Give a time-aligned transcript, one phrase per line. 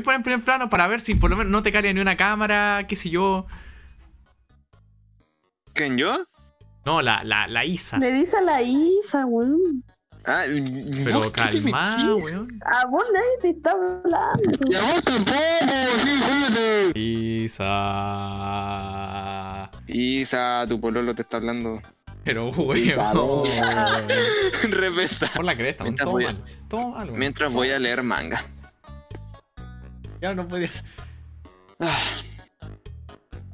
[0.00, 2.00] puedes poner en primer plano para ver si por lo menos no te cae ni
[2.00, 3.46] una cámara, qué sé yo?
[5.72, 6.24] ¿Quién yo?
[6.84, 7.98] No, la, la, la Isa.
[7.98, 9.84] Le dice a la Isa, weón.
[10.26, 10.44] Ah,
[11.04, 12.46] Pero ¿vos qué te calma, weón.
[12.64, 14.60] A vos nadie te está hablando.
[14.70, 15.36] Y a vos tampoco,
[16.02, 16.92] sí, júrate.
[16.98, 17.70] Isa.
[19.86, 21.82] Isa, tu pololo te está hablando.
[22.24, 23.44] Pero, weón.
[24.70, 25.32] Re pesado.
[25.34, 25.94] Por la cresta, weón.
[25.94, 26.08] Mientras
[26.68, 27.06] Todo mal.
[27.08, 27.18] Mal.
[27.18, 28.42] Mientras voy a leer manga.
[30.24, 30.82] Ya no podías.
[31.80, 32.00] Ah,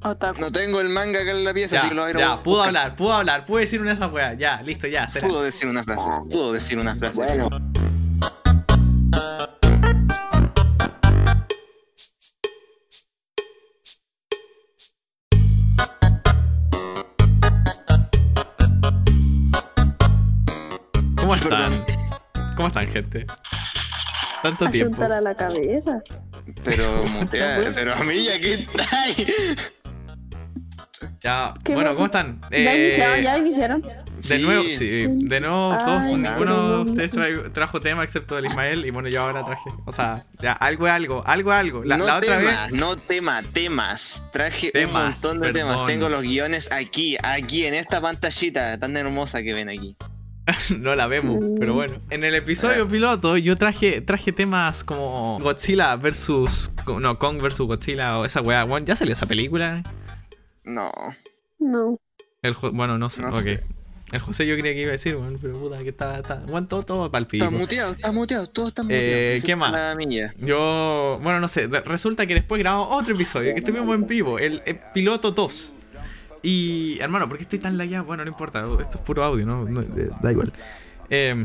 [0.05, 0.41] Otaku.
[0.41, 2.16] no tengo el manga acá en la pieza, así Ya, que lo voy a ir
[2.19, 4.38] a ya, pudo hablar, pudo hablar, pudo decir una de esas weas.
[4.38, 5.27] Ya, listo, ya, será.
[5.27, 6.09] Pudo decir una frase.
[6.30, 7.16] Pudo decir una frase.
[7.16, 7.48] Bueno,
[21.16, 21.84] ¿Cómo están?
[21.84, 22.55] Perdón.
[22.55, 23.27] ¿Cómo están, gente?
[24.45, 25.02] Tanto tiempo.
[25.02, 26.00] A la cabeza.
[26.65, 29.27] Pero mutea, pero a mí ya que está ahí.
[31.23, 31.97] Ya, ¿Qué bueno, pasó?
[31.97, 32.41] ¿cómo están?
[32.51, 33.83] Ya Eh, iniciaron, ya iniciaron.
[34.29, 36.84] De nuevo, sí, de nuevo, todos, ninguno no.
[36.84, 40.25] de ustedes trajo, trajo tema excepto el Ismael y bueno, yo ahora traje, o sea,
[40.42, 41.84] ya, algo es algo, algo es algo.
[41.84, 44.25] La, no la otra temas, vez, no tema, temas.
[44.33, 45.87] Traje Temas, un montón de temas.
[45.87, 49.97] Tengo los guiones aquí, aquí, en esta pantallita tan hermosa que ven aquí.
[50.79, 52.01] no la vemos, pero bueno.
[52.11, 58.19] En el episodio piloto yo traje, traje temas como Godzilla versus, no, Kong versus Godzilla
[58.19, 58.65] o esa weá.
[58.65, 59.83] Bueno, ¿ya salió esa película?
[60.65, 60.91] No.
[61.59, 61.98] No.
[62.42, 63.61] El, bueno, no sé, No sé.
[64.12, 66.67] El José yo creía que iba a decir, bueno, pero puta, que está, está, bueno,
[66.67, 67.45] todo, todo pa'l pico.
[67.45, 69.05] Está muteado, está muteado, todo está muteado.
[69.05, 69.97] Eh, excepto ¿qué más?
[70.39, 74.62] Yo, bueno, no sé, resulta que después grabamos otro episodio, que estuvimos en vivo, el,
[74.67, 75.75] el piloto 2.
[76.42, 78.05] Y, hermano, ¿por qué estoy tan lagueado?
[78.05, 79.66] Bueno, no importa, esto es puro audio, ¿no?
[79.69, 80.52] Eh, da igual.
[81.10, 81.44] Eh,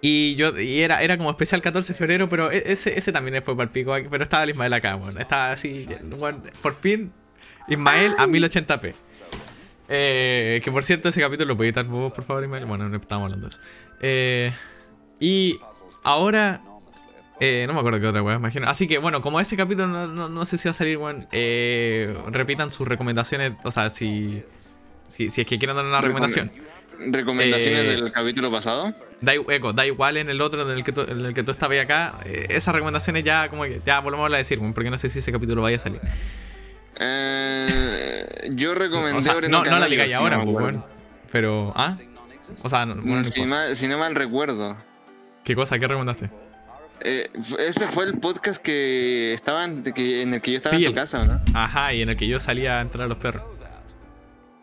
[0.00, 3.42] y yo, y era, era como especial 14 de febrero, pero e- ese, ese también
[3.42, 5.88] fue para el pico, pero estaba el Ismael acá, bueno, estaba así,
[6.62, 7.12] por fin,
[7.68, 8.94] Ismael a 1080p.
[9.90, 12.66] Eh, que por cierto, ese capítulo lo podéis editar vos, por favor, Ismael.
[12.66, 13.60] Bueno, no estábamos hablando de eso.
[14.00, 14.52] Eh,
[15.18, 15.58] y
[16.04, 16.60] ahora
[17.40, 18.68] eh, no me acuerdo qué otra weá, imagino.
[18.68, 21.26] Así que bueno, como ese capítulo no, no, no sé si va a salir, weón,
[21.32, 23.52] eh, repitan sus recomendaciones.
[23.64, 24.42] O sea, si,
[25.06, 26.50] si, si es que quieren dar una recomendación.
[27.00, 28.92] ¿Recomendaciones Eh, del capítulo pasado?
[29.20, 31.52] Da, eco, da igual en el otro en el que tú, en el que tú
[31.52, 32.18] estabas acá.
[32.24, 35.20] eh, esas recomendaciones ya como que ya volvemos a decir, weón, porque no sé si
[35.20, 36.00] ese capítulo vaya a salir.
[37.00, 40.52] Eh, yo recomendé O sea, no, no la digáis ahora, acuerdo.
[40.58, 40.84] weón.
[41.30, 41.96] Pero, ¿ah?
[42.62, 44.76] O sea, no, bueno, no si, mal, si no mal recuerdo.
[45.44, 45.78] ¿qué cosa?
[45.78, 46.30] ¿Qué recomendaste?
[47.04, 47.28] Eh,
[47.58, 50.98] ese fue el podcast que estaban, que, en el que yo estaba Sí, en tu
[50.98, 51.40] el- casa, ¿o ¿no?
[51.54, 53.42] Ajá, y en el que yo salía a entrar a los perros.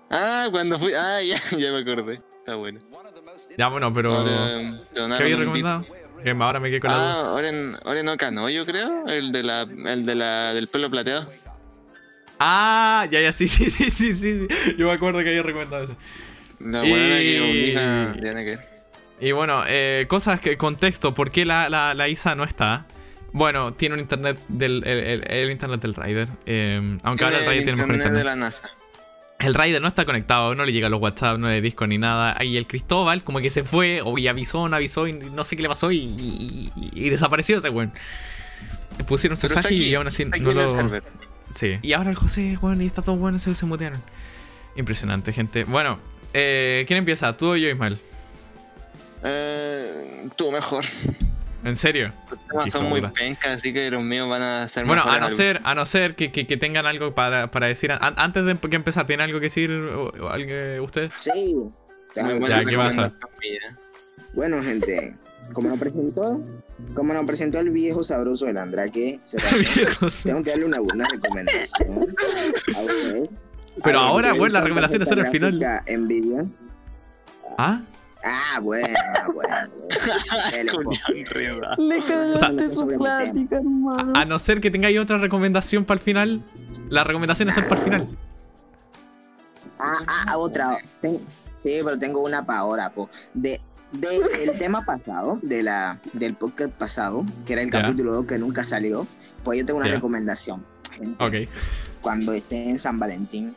[0.09, 0.93] Ah, cuando fui.
[0.93, 2.21] Ah, ya, ya me acordé.
[2.39, 2.79] Está bueno.
[3.57, 4.15] Ya, bueno, pero.
[4.15, 4.79] Ahora,
[5.17, 5.85] ¿Qué un recomendado?
[6.23, 7.21] Que ahora me quedé con la duda.
[7.21, 9.07] Ah, Oren, Oreno Canoyo, creo.
[9.07, 11.29] El de la, el de la, del pelo plateado.
[12.39, 14.47] Ah, ya, ya, sí, sí, sí, sí, sí.
[14.77, 15.95] Yo me acuerdo que había recomendado eso.
[16.59, 18.59] La Y- buena que obliga a Diana que.
[19.25, 22.85] Y bueno, eh, cosas que, contexto, ¿por qué la, la, la Isa no está?
[23.31, 26.27] Bueno, tiene un internet del, el, el- el internet del Rider.
[26.45, 28.69] eh, aunque ahora el Rider tiene mejor internet de la NASA.
[29.39, 31.97] El Rider no está conectado, no le llega a los WhatsApp, no de disco ni
[31.97, 32.37] nada.
[32.43, 35.55] Y el Cristóbal como que se fue, o y avisó, no avisó, y no sé
[35.55, 37.91] qué le pasó, y, y- y- desapareció ese weón.
[38.99, 40.89] Le Pusieron está mensaje y aquí, aún así aquí no lo...
[41.51, 41.79] Sí.
[41.81, 44.01] Y ahora el José, weón, y está todo bueno, se, se mutearon.
[44.75, 45.63] Impresionante, gente.
[45.63, 45.99] Bueno,
[46.33, 47.35] eh, ¿quién empieza?
[47.35, 47.99] ¿Tú o yo, Ismael?
[49.25, 50.85] Eh, tú mejor.
[51.63, 52.13] ¿En serio?
[52.29, 55.25] Tus temas son muy pencas, así que los míos van a ser Bueno, a no
[55.25, 55.35] algo.
[55.35, 58.55] ser, a no ser que, que- que tengan algo para, para decir an- antes de
[58.55, 61.13] que empezar, ¿tienen algo que decir o- o alguien ustedes?
[61.15, 61.57] sí.
[62.15, 63.11] Ya, ¿qué pasa?
[64.33, 65.15] Bueno, gente,
[65.53, 66.39] como nos presentó,
[66.93, 69.37] como nos presentó el viejo sabroso del Andraque, se
[70.23, 72.07] tengo que darle una buena recomendación
[72.75, 73.29] a usted.
[73.83, 75.59] Pero A ver, ahora, bueno, la recomendación es al final.
[75.89, 76.45] Nvidia.
[77.57, 77.81] ¿Ah?
[78.25, 78.87] Ah, bueno,
[79.33, 79.55] bueno.
[80.73, 80.91] Po.
[81.05, 81.75] Julián Reda.
[81.77, 84.13] Le sea, cagaste su plática, hermano.
[84.15, 86.41] A no ser que tengáis otra recomendación para el final,
[86.89, 88.17] las recomendaciones son para el final.
[89.77, 90.79] Ah, ah, ah, otra.
[91.57, 93.09] Sí, pero tengo una para ahora, po.
[93.35, 93.61] De,
[93.91, 98.39] de el tema pasado, de la, del podcast pasado, que era el capítulo 2 que
[98.39, 99.05] nunca salió,
[99.43, 100.65] pues yo tengo una recomendación.
[100.91, 101.49] Gente, Ok.
[102.01, 103.55] Cuando esté en San Valentín.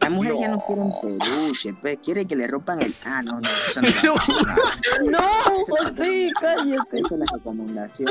[0.00, 2.94] Las mujeres ya no quieren peluche, pues quiere que le rompan el.
[3.04, 4.58] Ah, no, no, eso no pasar.
[5.10, 5.18] No,
[5.66, 7.00] José, cállate.
[7.00, 8.10] Esa es la recomendación.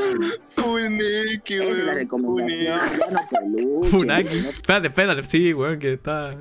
[0.50, 2.80] Funeki, Esa es la recomendación.
[2.80, 3.00] Funeki.
[3.00, 3.90] Ya no peluche.
[3.90, 4.40] Funaki.
[4.42, 6.36] no- Espérate, espérate, sí, weón, que está.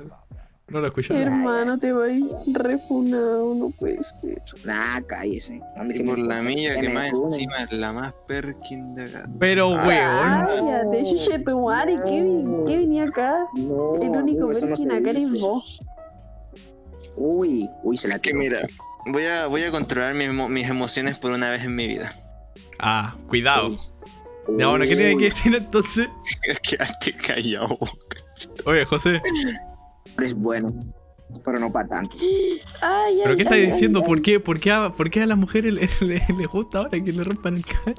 [0.69, 1.13] No lo escuché.
[1.13, 4.41] Hermano, te voy refunado, no puede ser.
[4.63, 5.61] Nah, cállese.
[5.75, 9.27] A Y por la milla que más encima es la más perkin de acá.
[9.39, 9.85] Pero, weón.
[9.85, 12.21] Cállate, chuche tu madre, ¿qué,
[12.65, 13.45] venía acá?
[13.55, 15.63] No, El único se acá eres vos.
[17.15, 18.57] Uy, uy, se la Que mira,
[19.11, 22.13] voy a, voy a controlar mis, mis emociones por una vez en mi vida.
[22.79, 23.69] Ah, cuidado.
[24.57, 26.07] Ya, bueno, ¿qué tiene que decir entonces?
[26.63, 27.77] Quédate callado.
[28.65, 29.21] Oye, José,
[30.21, 30.73] Es bueno,
[31.43, 32.15] pero no para tanto.
[32.81, 33.99] Ay, ¿pero ay, qué estás ay, diciendo?
[34.01, 36.79] ay, ¿Por qué, por, qué a, ¿Por qué a las mujeres les, les- les gusta
[36.79, 37.95] ahora que le rompan el caño?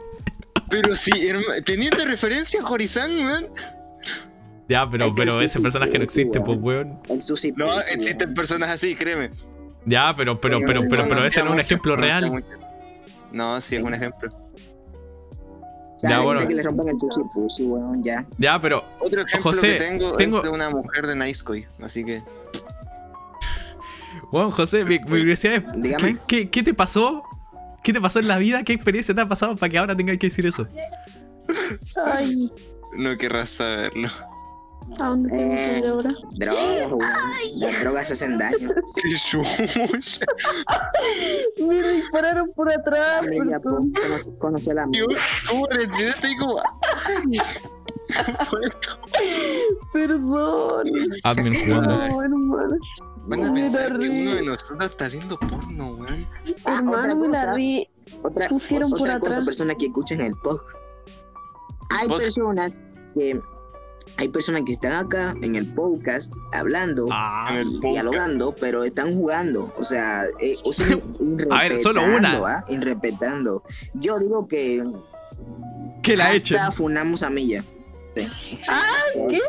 [0.70, 3.46] Pero sí, herma- teniendo referencia a Horizon, weón.
[4.68, 6.98] Ya, pero, pero ese personaje no sí, existe, pues, weón.
[7.08, 7.20] No,
[7.82, 9.30] sí, existen personas así, créeme.
[9.84, 12.42] Ya, pero, pero, pero, pero, pero ese no es un ejemplo real.
[13.30, 14.30] No, sí es un ejemplo.
[15.94, 16.40] O sea, Ya, bueno.
[16.40, 18.26] gente que le rompen el sushi pussy, weón, ya.
[18.38, 22.04] Ya, pero, Otro ejemplo José, que tengo, tengo- es de una mujer de Nicecoy, así
[22.04, 22.22] que
[24.32, 26.16] weón, José, mi, mi curiosidad es, Dígame.
[26.26, 27.22] ¿qué, qué, qué te pasó?
[27.82, 28.62] ¿Qué te pasó en la vida?
[28.64, 30.64] ¿Qué experiencia te ha pasado para que ahora tengas que decir eso?
[32.04, 32.50] Ay,
[32.96, 34.08] no querrás saberlo.
[35.00, 36.14] ¿A dónde tengo que ir ahora?
[36.32, 37.00] Drogas, weón.
[37.58, 38.68] Las drogas hacen daño.
[39.02, 40.26] ¡Qué chucha!
[41.66, 43.92] Me dispararon por atrás, Ella, pues, perdón.
[43.92, 45.06] conoce- conocí a la Yo,
[45.48, 46.60] ¿Cómo reaccionaste ahí como.?
[49.92, 50.84] Perdón.
[51.24, 51.96] Admin jugando.
[51.96, 52.76] No, hermano.
[53.26, 54.20] Van a Me pensar la que rí.
[54.22, 56.26] uno de nosotros está viendo porno, weón.
[56.66, 57.52] Ah, Hermano, otra me la cosa.
[57.56, 57.88] rí.
[58.22, 59.46] Otra, Pusieron por otra cosa, atrás.
[59.46, 60.76] personas que escuchan el podcast.
[61.90, 62.82] Hay Pod- personas
[63.14, 63.40] que.
[64.16, 67.08] Hay personas que están acá en el podcast hablando.
[67.10, 67.82] Ah, y podcast.
[67.92, 69.72] dialogando, pero están jugando.
[69.76, 70.86] O sea, eh, o sea,
[71.50, 72.36] A ver, solo una.
[72.46, 72.64] ¿ah?
[72.68, 73.62] Irrespetando.
[73.94, 74.84] Yo digo que.
[76.02, 76.58] que la echen.
[76.58, 77.64] hasta funamos a Milla.
[78.14, 78.28] Sí.
[78.68, 78.82] Ah,
[79.28, 79.40] ¿qué?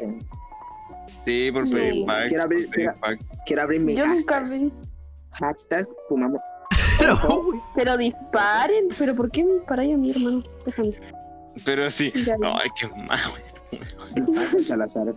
[1.24, 1.52] Sí.
[1.52, 2.06] Por Sí.
[2.30, 3.20] Quiero abrir- quiero- pack.
[3.46, 4.72] Quiero abrir mi Yo nunca vi.
[5.32, 6.40] Hashtag fumamos.
[7.02, 7.60] No, güey.
[7.76, 8.88] Pero disparen.
[8.98, 10.44] ¿Pero por qué me disparáis a mi hermano?
[10.66, 10.98] Déjame.
[11.66, 12.10] Pero sí.
[12.12, 13.55] Qué mal, weón.
[14.64, 15.14] Salazar.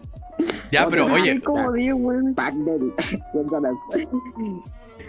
[0.71, 2.35] Ya, pero oye, di como 10, weón.
[2.35, 2.93] Pack del,
[3.35, 3.79] del Salazar.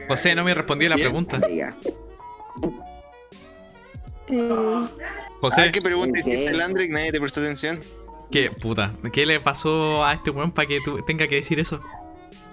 [0.07, 1.07] José no me respondió la Bien.
[1.07, 1.39] pregunta.
[5.41, 6.91] José, ¿Qué pregunta hiciste, Landrick?
[6.91, 7.79] Nadie te prestó atención.
[8.31, 8.93] ¿qué puta?
[9.11, 11.81] ¿Qué le pasó a este weón para que tú tenga que decir eso?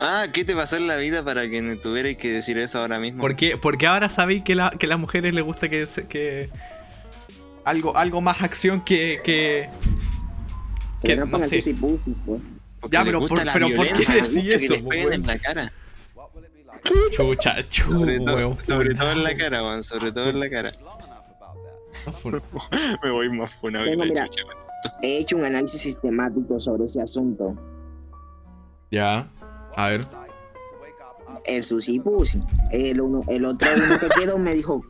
[0.00, 2.98] Ah, ¿qué te pasó en la vida para que no tuvierais que decir eso ahora
[2.98, 3.20] mismo?
[3.20, 3.56] ¿Por qué?
[3.56, 6.50] Porque ahora sabéis que, la, que a las mujeres les gusta que, que
[7.64, 9.68] algo, algo más acción que, que,
[11.06, 11.74] Que no no sé.
[11.74, 12.40] pussy, pues.
[12.90, 15.72] Ya, pero por- pero ¿por qué decís eso, Que les po, peguen en la cara.
[17.10, 18.58] chucha, chu, Sobre, todo- weón.
[18.66, 19.84] sobre todo en la cara, weón.
[19.84, 20.70] Sobre todo en la cara.
[23.02, 24.26] Me voy más funado que Tengo, la mira.
[24.28, 24.42] chucha.
[25.02, 27.56] He hecho un análisis sistemático sobre ese asunto.
[28.90, 29.28] Ya,
[29.74, 30.02] a ver.
[31.44, 32.40] El sushi pussy.
[32.70, 34.84] El, uno, el otro uno que quedó me dijo,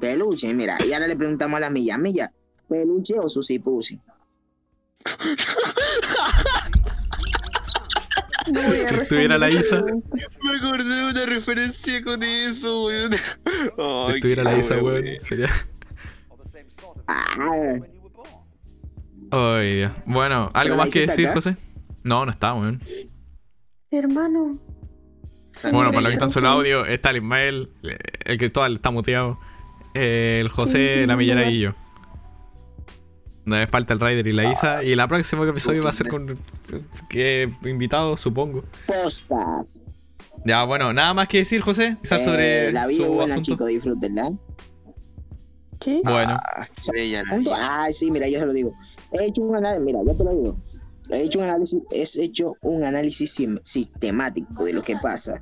[0.00, 0.78] peluche, mira.
[0.84, 2.32] Y ahora le preguntamos a la milla, milla,
[2.68, 4.00] peluche o sushi pussy.
[8.46, 9.82] Si estuviera la Isa.
[9.82, 13.12] Me acordé de una referencia con eso, weón.
[13.12, 15.04] Si estuviera la Isa, weón.
[15.20, 15.48] sería.
[19.60, 19.92] Dios.
[20.06, 21.34] Bueno, ¿algo ¿Pero la más que decir, acá?
[21.34, 21.56] José?
[22.04, 22.80] No, no está, weón.
[23.90, 24.58] Hermano.
[25.62, 27.70] Bueno, para los que están solo audio, está el Ismael,
[28.24, 29.38] el que todo está muteado,
[29.94, 31.74] el José, Sí, la Millera y yo.
[33.46, 34.82] No me falta el Ryder y la Isa.
[34.82, 36.36] Y el próximo episodio va a ser con
[37.08, 38.64] que invitados, supongo.
[38.86, 39.82] postas.
[40.44, 41.96] Ya, bueno, nada más que decir, José.
[42.02, 43.50] Quizás sobre Eh, la vida es su buena, asunto.
[43.52, 44.28] chicos, disfrútenla.
[45.80, 46.00] ¿Qué?
[46.04, 47.22] Bueno, Ah, la.
[47.54, 48.72] Ah, sí, mira, yo se lo digo.
[49.12, 50.56] He hecho un análisis, mira, yo te lo digo.
[51.10, 55.40] He hecho un análisis, he hecho un análisis sistemático de lo que pasa.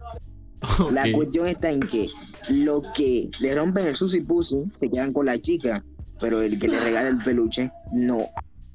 [0.93, 2.07] La cuestión está en que
[2.51, 5.83] lo que le rompen el sushi pussy se quedan con la chica,
[6.21, 8.29] pero el que le regala el peluche, no.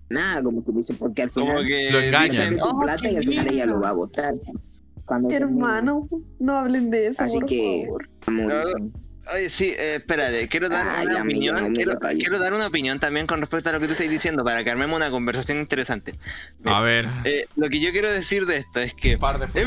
[0.09, 1.91] Nada, como que dice, porque al Como final que.
[1.91, 2.57] Lo engañan.
[2.57, 3.75] tu "Oh, plata y al final ella lindo".
[3.75, 4.33] lo va a botar.
[5.05, 5.51] Cuando termine.
[5.59, 6.07] Hermano,
[6.39, 8.09] no hablen de eso, Así por que- favor.
[8.27, 8.53] No.
[9.35, 11.55] Oye, sí, eh, espérate, quiero dar Ay, una opinión.
[11.61, 14.63] no quiero, dar una opinión también con respecto a lo que tú estás diciendo para
[14.63, 16.15] que armemos una conversación interesante.
[16.65, 17.07] A ver.
[17.25, 19.19] Eh, lo que yo quiero decir de esto es que es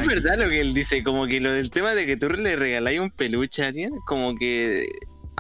[0.06, 2.98] verdad lo que él dice, como que lo del tema de que tú le regaláis
[2.98, 4.86] un peluche a alguien, como que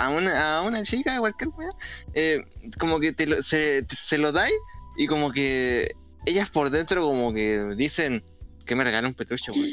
[0.04, 1.70] a una, a una chica, cualquier weá,
[2.14, 2.42] eh,
[2.78, 4.52] como que te lo, se, se lo dais
[4.96, 5.92] y como que
[6.26, 8.22] ellas por dentro como que dicen
[8.66, 9.68] que me regala un peluche, weón.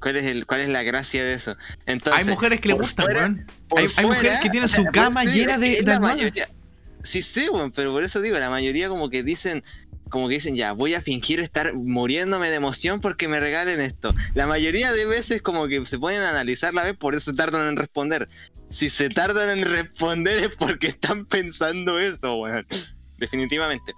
[0.00, 1.56] ¿Cuál es, el, ¿Cuál es la gracia de eso?
[1.86, 3.46] Entonces, Hay mujeres que le gustan, weón.
[3.76, 6.16] Hay, hay mujeres que tienen su cama llena de, de la almohadas.
[6.18, 6.48] mayoría-
[7.04, 9.62] Sí sé, weón, pero por eso digo, la mayoría como que dicen
[10.08, 14.14] como que dicen, ya, voy a fingir estar muriéndome de emoción porque me regalen esto.
[14.34, 17.76] La mayoría de veces como que se a analizar la vez, por eso tardan en
[17.78, 18.28] responder.
[18.72, 22.66] Si se tardan en responder es porque están pensando eso, weón.
[23.18, 23.94] Definitivamente.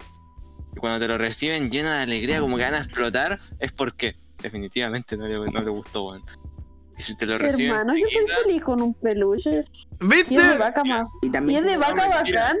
[0.75, 4.15] Y cuando te lo reciben lleno de alegría, como que van a explotar, es porque
[4.41, 6.23] definitivamente no le, no le gustó, weón.
[6.97, 7.71] Y si te lo reciben...
[7.71, 9.63] Hermano, yo soy feliz con un peluche.
[9.63, 10.35] Si ¿Viste?
[10.35, 11.07] es de vaca más.
[11.21, 12.57] Y Si también, es de vaca bacán,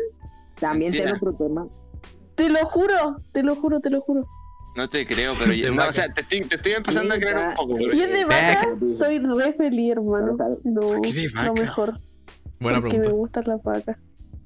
[0.59, 1.67] también tengo otro tema.
[2.35, 4.25] te lo juro, te lo juro, te lo juro.
[4.75, 7.37] No te creo, pero yo, no, o sea, te estoy, te estoy empezando a creer
[7.37, 7.79] un poco.
[7.79, 8.29] Si es de Sí.
[8.29, 8.67] vaca,
[8.97, 10.31] soy re feliz, hermano.
[10.63, 11.47] No, qué de vaca?
[11.47, 11.99] lo mejor.
[12.59, 13.39] Buena porque me pregunta.
[13.41, 13.97] gustan las vacas.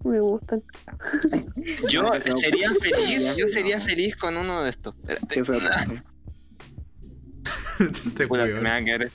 [0.03, 0.63] Me gustan.
[1.89, 2.09] Yo
[2.39, 4.95] sería feliz, yo sería feliz con uno de estos.
[5.01, 5.27] Espérate.
[5.35, 5.93] Qué feo caso.
[8.15, 9.09] Te Puta, que me va a quedar.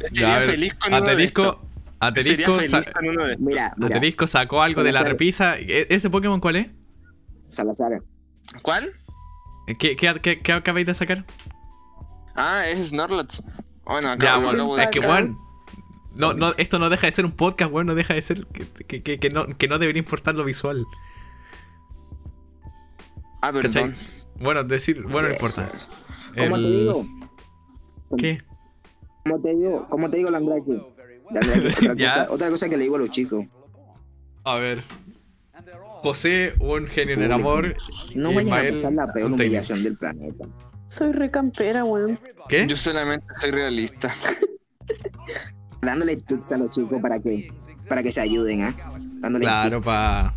[0.00, 1.58] Ya, Sería a ver, feliz con uno de Aterisco, estos.
[1.58, 3.46] Sería Aterisco, feliz sa- con uno de estos.
[3.46, 5.58] Mira, mira, Aterisco sacó algo de la repisa.
[5.58, 6.66] ¿E- ¿Ese Pokémon cuál es?
[7.48, 8.02] Salazar.
[8.62, 8.92] ¿Cuál?
[9.66, 11.24] ¿Qué, qué, qué, qué acabáis de sacar?
[12.34, 13.42] Ah, es Snorlax.
[13.84, 15.38] Bueno, acá bueno, es que, weón.
[16.14, 17.86] No, no, esto no deja de ser un podcast, weón.
[17.86, 18.46] No deja de ser.
[18.46, 20.84] Que, que, que, que no, que no debería importar lo visual.
[23.40, 23.94] Ah, perdón.
[24.40, 25.02] Bueno, decir.
[25.02, 25.70] Bueno, no importa.
[26.38, 27.06] ¿Cómo te digo?
[28.18, 28.42] ¿Qué?
[29.24, 29.86] ¿Cómo te digo?
[29.88, 30.30] ¿Cómo te digo,
[31.30, 33.44] otra, cosa, otra cosa que le digo a los chicos.
[34.44, 34.82] A ver.
[36.04, 37.74] José, un genio en el amor.
[38.14, 40.44] No y vayan a pasar la peor humillación del planeta.
[40.90, 42.20] Soy recampera, weón.
[42.46, 42.66] ¿Qué?
[42.66, 44.14] Yo solamente soy realista.
[45.80, 47.50] Dándole tips a los chicos para que,
[47.88, 48.74] para que se ayuden, ¿ah?
[49.20, 50.34] Dándole Claro, para.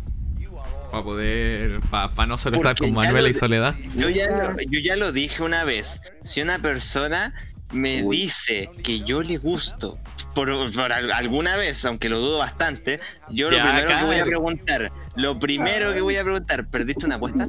[0.90, 1.80] Para poder.
[1.90, 3.76] Para no solo estar con Manuela lo- y Soledad.
[3.94, 6.00] Yo ya, lo, yo ya lo dije una vez.
[6.22, 7.34] Si una persona
[7.74, 8.16] me Uy.
[8.22, 9.98] dice que yo le gusto
[10.34, 14.24] por, por al- alguna vez, aunque lo dudo bastante, yo lo primero que voy a
[14.24, 17.48] preguntar, lo primero que voy a preguntar, ¿perdiste una apuesta?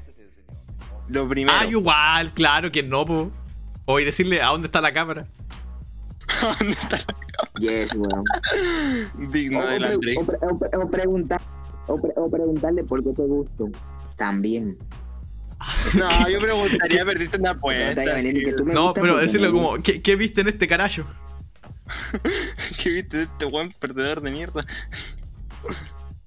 [1.07, 1.57] Lo primero.
[1.59, 3.31] Ah, igual, claro, que no, po.
[3.85, 5.25] O y decirle a dónde está la cámara.
[6.59, 6.99] ¿Dónde está
[7.59, 8.23] Yes, weón.
[9.31, 11.41] digno O, del o o pre- o pre- o preguntar,
[11.87, 13.69] o, pre- o preguntarle por qué te gusto.
[14.17, 14.77] También.
[15.97, 17.95] No, yo preguntaría, ¿perdiste una apuesta?
[17.95, 20.49] vaya a venir y que tú me No, pero decirle como, ¿qué, qué viste en
[20.49, 21.03] este carajo?
[22.83, 24.63] ¿Qué viste de este buen perdedor de mierda?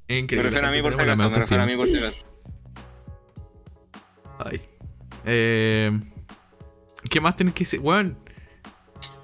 [0.08, 0.50] Me Increíble.
[0.50, 2.26] refiero a mí por si acaso, me refiero a mí por si acaso.
[4.38, 4.60] Ay.
[5.24, 6.00] Eh,
[7.08, 7.80] ¿Qué más tenés que decir?
[7.80, 8.18] Weón.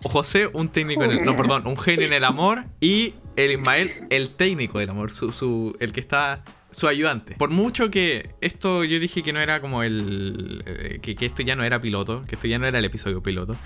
[0.04, 1.25] José, un técnico en el.
[1.25, 2.64] No, perdón, un genio en el amor.
[2.80, 5.12] Y el Ismael, el técnico del amor.
[5.12, 6.44] Su, su, el que está.
[6.70, 7.35] Su ayudante.
[7.35, 10.62] Por mucho que esto yo dije que no era como el.
[10.66, 12.25] eh, que, que esto ya no era piloto.
[12.26, 13.56] Que esto ya no era el episodio piloto.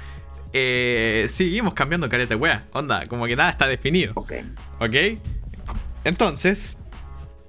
[0.54, 2.66] Eh, seguimos cambiando careta, wea.
[2.72, 4.12] Onda, como que nada está definido.
[4.16, 4.32] Ok.
[4.80, 4.94] ¿Ok?
[6.04, 6.78] Entonces,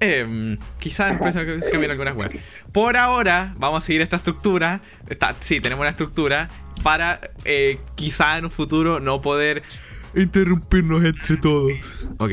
[0.03, 2.59] em, quizás en el próximo capítulo se cambien algunas weas.
[2.73, 4.81] Por ahora, vamos a seguir esta estructura.
[5.09, 6.49] Está, sí, tenemos una estructura
[6.83, 9.63] para eh, quizá en un futuro no poder
[10.15, 11.73] interrumpirnos entre todos.
[12.17, 12.31] ¿Ok?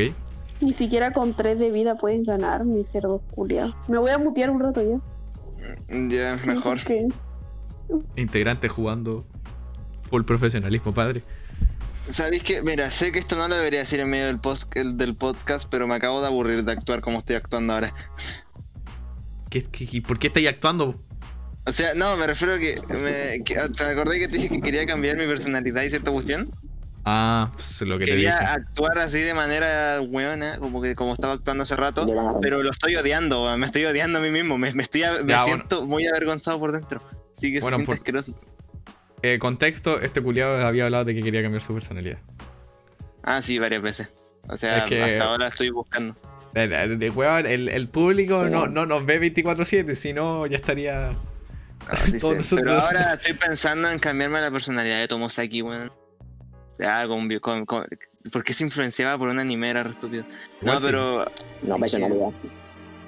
[0.61, 3.75] Ni siquiera con tres de vida pueden ganar, mi cerdo culiado.
[3.89, 5.01] Me voy a mutear un rato ya.
[6.09, 6.79] Ya, mejor.
[6.79, 7.07] porque
[8.17, 9.25] Integrante jugando
[10.03, 11.23] full profesionalismo, padre.
[12.05, 12.63] ¿Sabéis que?
[12.63, 15.69] Mira, sé que esto no lo debería decir en medio del, post, el- del podcast,
[15.71, 17.95] pero me acabo de aburrir de actuar como estoy actuando ahora.
[19.51, 21.03] ¿Qué, qué- qué- por qué estáis actuando?
[21.67, 24.61] O sea, no, me refiero a que, me, que- ¿Te acordás que te dije que
[24.61, 26.51] quería cambiar mi personalidad y cierta cuestión?
[27.05, 28.51] Ah, pues lo que te Quería dije.
[28.53, 32.07] actuar así de manera hueona, como que como estaba actuando hace rato,
[32.43, 35.41] pero lo estoy odiando, me estoy odiando a mí mismo, me, me estoy, me Ya,
[35.41, 37.03] siento muy avergonzado por dentro.
[37.37, 38.35] Así que Bueno, se siente por- asqueroso.
[39.23, 42.19] Eh, contexto, este culiado había hablado de que quería cambiar su personalidad.
[43.23, 44.13] Ah, sí, varias veces.
[44.49, 46.15] O sea, Es que- hasta ahora estoy buscando.
[46.55, 50.57] De, de- de- weón, el, el público no, no nos ve 24-7, si no ya
[50.57, 51.11] estaría.
[51.87, 55.89] Ah, sí Todos Pero ahora estoy pensando en cambiarme la personalidad de Tomosaki, weón.
[55.91, 57.87] O sea, con, con, con-
[58.33, 60.25] porque se influenciaba por un anime, era re estúpido.
[60.63, 60.87] No, sí.
[60.87, 61.27] pero.
[61.63, 62.31] No, personalidad.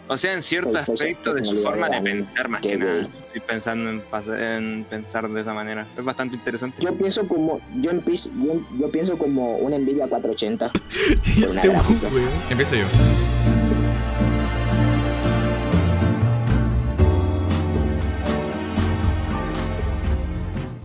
[0.09, 2.79] O sea, en cierto Pues, pues, aspecto de su forma de pensar, más Que que
[2.79, 3.03] nada.
[3.03, 4.03] Estoy pensando en,
[4.39, 5.87] en pensar de esa manera.
[5.97, 6.83] Es bastante interesante.
[6.83, 10.71] Yo pienso como, yo, empiezo, yo, yo pienso como una Nvidia 480.
[11.37, 11.63] Y una.
[12.51, 12.87] Empiezo yo.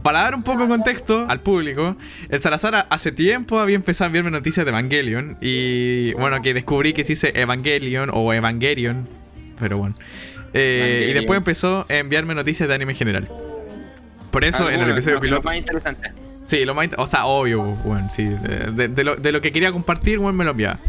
[0.07, 1.97] Para dar un poco de contexto al público,
[2.29, 5.37] el Salazar hace tiempo había empezado a enviarme noticias de Evangelion.
[5.41, 9.05] Y bueno, que descubrí que se dice Evangelion o Evangelion.
[9.59, 9.95] Pero bueno.
[10.53, 13.29] Eh, y después empezó a enviarme noticias de anime en general.
[14.31, 15.43] Por eso en el episodio lo- lo piloto.
[15.49, 16.11] más interesante.
[16.45, 16.87] Sí, lo más.
[16.97, 18.23] O sea, obvio, bueno, sí.
[18.23, 20.79] De, de- de lo, de lo que quería compartir, bueno, me lo enviaba.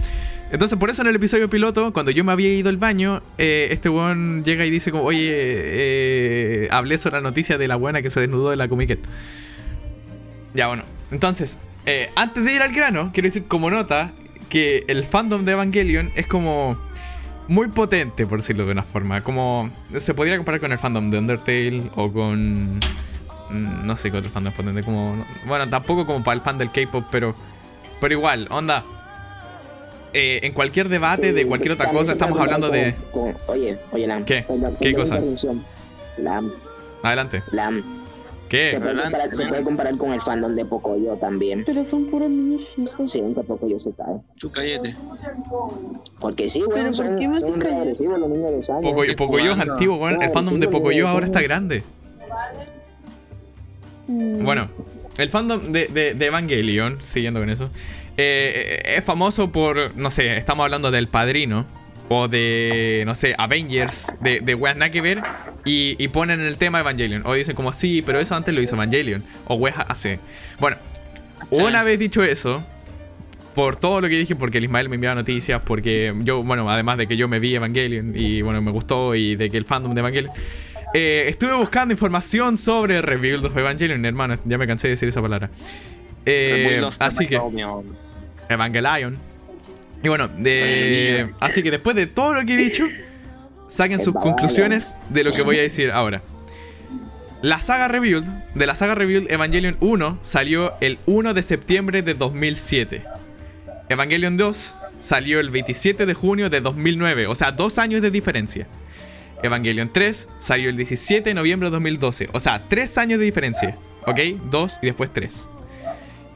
[0.50, 3.68] Entonces, por eso en el episodio piloto, cuando yo me había ido al baño, eh,
[3.70, 8.00] este weón llega y dice como, oye, eh, hablé sobre la noticia de la buena
[8.00, 9.00] que se desnudó de la Comiquet.
[10.54, 10.84] Ya, bueno.
[11.10, 14.12] Entonces, eh, antes de ir al grano, quiero decir como nota
[14.48, 16.78] que el fandom de Evangelion es como
[17.48, 19.20] muy potente, por decirlo de una forma.
[19.22, 22.76] Como se podría comparar con el fandom de Undertale o con...
[23.50, 24.82] mm, No sé qué otro fandom es potente.
[24.82, 27.34] Como, bueno, tampoco como para el fan del K-pop, pero,
[28.00, 28.82] pero igual, onda.
[30.12, 32.94] Eh, en cualquier debate Sí, de cualquier otra cosa, estamos hablando de.
[32.94, 34.24] comparar con- con- oye, oye, Lam.
[34.24, 34.44] ¿Qué?
[34.46, 35.20] perdón, ¿Qué cosa?
[36.18, 36.52] Lam,
[37.02, 37.42] Adelante.
[37.52, 37.98] Lam.
[38.48, 38.66] ¿Qué?
[38.66, 41.64] Se puede, Adelante, comparar, se puede comparar con el fandom de Pocoyo también.
[41.66, 43.12] Pero son puros niños chicos.
[43.12, 44.16] Sí, aunque Pocoyo se cae.
[44.38, 44.96] Tú cállate.
[46.18, 48.82] Porque sí, ¿Pero bueno, por son, qué me son regresivos los niños de los años.
[48.84, 50.22] Pocoyo, Pocoyo es antiguo, weón.
[50.22, 51.82] El fandom sí, de Pocoyo ahora está grande.
[54.06, 54.42] Mm.
[54.44, 54.68] Bueno,
[55.18, 57.68] el fandom de, de- de Evangelion, siguiendo con eso,
[58.18, 61.66] eh, es famoso por, no sé, estamos hablando del Padrino,
[62.10, 65.18] o de, no sé, Avengers, de, de weas nada que ver,
[65.64, 67.22] y, y ponen el tema Evangelion.
[67.26, 70.18] O dicen como, sí, pero eso antes lo hizo Evangelion, o weas así.
[70.58, 70.76] Bueno,
[71.50, 72.64] una vez dicho eso,
[73.54, 76.96] por todo lo que dije, porque el Ismael me enviaba noticias, porque yo, bueno, además
[76.96, 79.94] de que yo me vi Evangelion y bueno, me gustó y de que el fandom
[79.94, 80.32] de Evangelion,
[80.94, 85.20] eh, estuve buscando información sobre Rebuild of Evangelion, hermano, ya me cansé de decir esa
[85.20, 85.50] palabra.
[86.24, 87.38] Eh, así que,
[88.48, 89.18] Evangelion.
[90.02, 92.84] Y bueno, de, así que después de todo lo que he dicho,
[93.66, 96.22] saquen sus conclusiones de lo que voy a decir ahora.
[97.42, 102.14] La saga Rebuild, de la saga Rebuild Evangelion 1 salió el 1 de septiembre de
[102.14, 103.04] 2007.
[103.88, 108.66] Evangelion 2 salió el 27 de junio de 2009, o sea, dos años de diferencia.
[109.42, 113.76] Evangelion 3 salió el 17 de noviembre de 2012, o sea, tres años de diferencia.
[114.06, 114.18] ¿Ok?
[114.50, 115.48] Dos y después tres.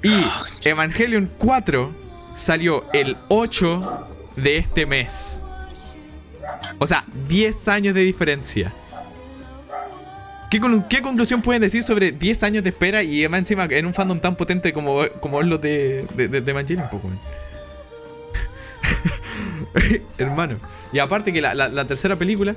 [0.02, 0.24] Y
[0.68, 2.01] Evangelion 4
[2.34, 5.40] salió el 8 de este mes.
[6.78, 8.72] O sea, 10 años de diferencia.
[10.50, 10.60] ¿Qué,
[10.90, 14.20] qué conclusión pueden decir sobre 10 años de espera y además encima en un fandom
[14.20, 16.88] tan potente como, como es lo de, de, de- de Evangelion?
[16.90, 17.18] po, weón?
[20.18, 20.56] Hermano.
[20.92, 22.54] Y aparte que la, la- la tercera película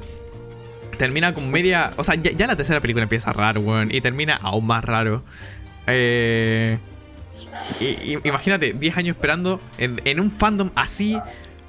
[0.97, 1.91] termina con media...
[1.97, 3.93] O sea, ya, ya la tercera película empieza raro, weón.
[3.93, 5.23] Y termina aún más raro.
[5.87, 6.77] Eh...
[7.79, 11.19] y- y- imagínate, 10 años esperando en, en un fandom así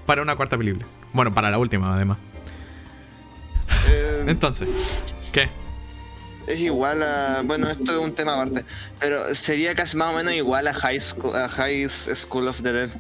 [0.06, 0.86] para una cuarta película.
[1.12, 2.18] Bueno, para la última, además.
[3.88, 4.68] Eh, Entonces,
[5.32, 5.48] ¿qué?
[6.46, 7.42] es igual a.
[7.44, 8.64] Bueno, esto es un tema aparte.
[9.00, 12.72] Pero sería casi más o menos igual a High School, a High School of the
[12.72, 12.90] Dead.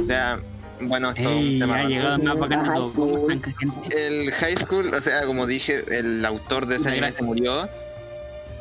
[0.00, 0.40] O sea,
[0.80, 1.94] bueno, esto es Ey, un tema ha aparte.
[1.94, 2.16] llegado
[3.96, 7.68] el High School, o sea, como dije, el autor de ese anime se murió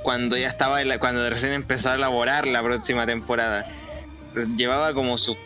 [0.03, 3.65] cuando ya estaba, en la- cuando recién empezó a elaborar la próxima temporada.
[4.33, 5.37] Pues llevaba como sus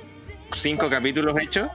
[0.53, 1.69] cinco capítulos hechos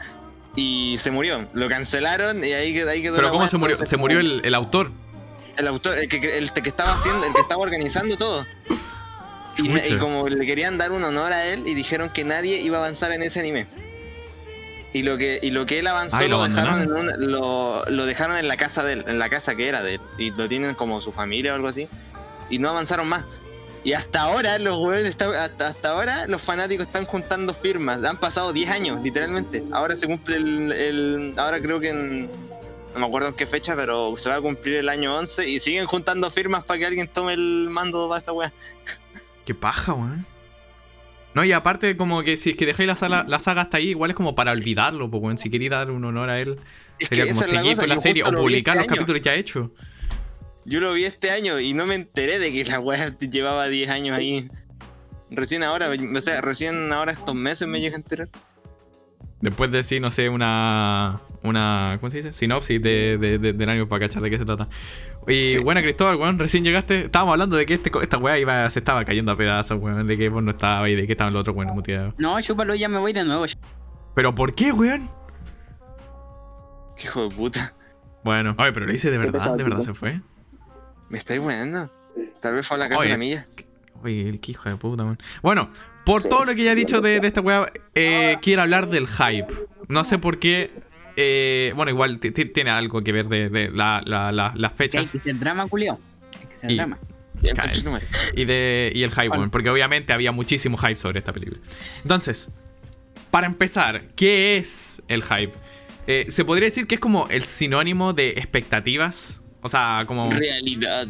[0.56, 1.48] y se murió.
[1.54, 3.76] Lo cancelaron y ahí, quedó- ahí quedó Pero la ¿cómo se murió?
[3.76, 4.92] Se murió el, el autor.
[5.56, 8.46] el autor, el que, el que estaba haciendo, el que estaba organizando todo.
[9.58, 12.80] Y, como le querían dar un honor a él y dijeron que nadie iba a
[12.80, 13.66] avanzar en ese anime.
[14.92, 17.84] Y lo que, y lo que él avanzó Ay, lo lo, dejaron en un- lo,
[17.86, 20.00] lo dejaron en la casa de él, en la casa que era de él.
[20.18, 21.88] Y lo tienen como su familia o algo así.
[22.50, 23.24] Y no avanzaron más.
[23.82, 28.04] Y hasta ahora los huevones están- hasta, hasta ahora los fanáticos están juntando firmas.
[28.04, 29.64] Han pasado 10 años, literalmente.
[29.72, 32.28] Ahora se cumple el, el- ahora creo que en
[32.92, 35.60] no me acuerdo en qué fecha, pero se va a cumplir el año 11 y
[35.60, 38.52] siguen juntando firmas para que alguien tome el mando para esa wea.
[39.46, 40.26] Qué paja, weón.
[41.32, 43.90] No, y aparte, como que si es que dejáis la, sala- la saga hasta ahí,
[43.90, 45.38] igual es como para olvidarlo, weón.
[45.38, 46.58] Si queréis dar un honor a él,
[46.98, 49.68] Es sería que como seguir con la serie o publicar este los capítulos ya hechos.
[50.64, 53.90] Yo lo vi este año y no me enteré de que la wea llevaba 10
[53.90, 54.50] años ahí.
[55.30, 58.28] Recién ahora, o sea, recién ahora estos meses me llega a enterar.
[59.40, 61.20] Después de decir, no sé, una.
[61.42, 61.96] Una.
[62.00, 62.32] ¿Cómo se dice?
[62.34, 64.68] Sinopsis de, de, de- para cachar de qué se trata.
[65.26, 65.58] Y Sí.
[65.58, 67.06] buena, Cristóbal, weón, recién llegaste.
[67.06, 70.06] Estábamos hablando de que este, esta weá iba, se estaba cayendo a pedazos, weón.
[70.06, 72.12] De que vos no estabas y de que estaban los otros weones muteados.
[72.18, 73.46] No, chúpalo, ya me voy de nuevo.
[74.14, 75.08] ¿Pero por qué, weón?
[76.98, 77.72] Qué hijo de puta.
[78.24, 80.20] Bueno, oye, pero lo hice de verdad, pesado, de verdad se fue.
[81.10, 81.90] Me estáis weando.
[82.40, 83.08] Tal vez fue a la casa Oye.
[83.08, 83.46] de la milla.
[84.02, 85.18] Oye, el que hijo de puta, man.
[85.42, 85.70] Bueno,
[86.06, 86.28] por Sí.
[86.30, 89.52] todo lo que ya he dicho de, de esta weá, eh, quiero hablar del hype.
[89.88, 90.70] No sé por qué.
[91.16, 94.70] eh, bueno, igual ti- ti- tiene algo que ver de, de la- la- la- las
[94.72, 95.98] Que hay fechas que ser drama, culiao.
[96.40, 96.98] Hay que ser Y- drama.
[98.34, 99.50] Y, de, y el hype, Bueno.
[99.50, 101.60] porque obviamente había muchísimo hype sobre esta película.
[102.02, 102.48] Entonces,
[103.30, 105.52] para empezar, ¿qué es el hype?
[106.06, 109.39] Eh, Se podría decir que es como el sinónimo de expectativas.
[109.62, 110.30] O sea, como.
[110.30, 111.08] Realidad.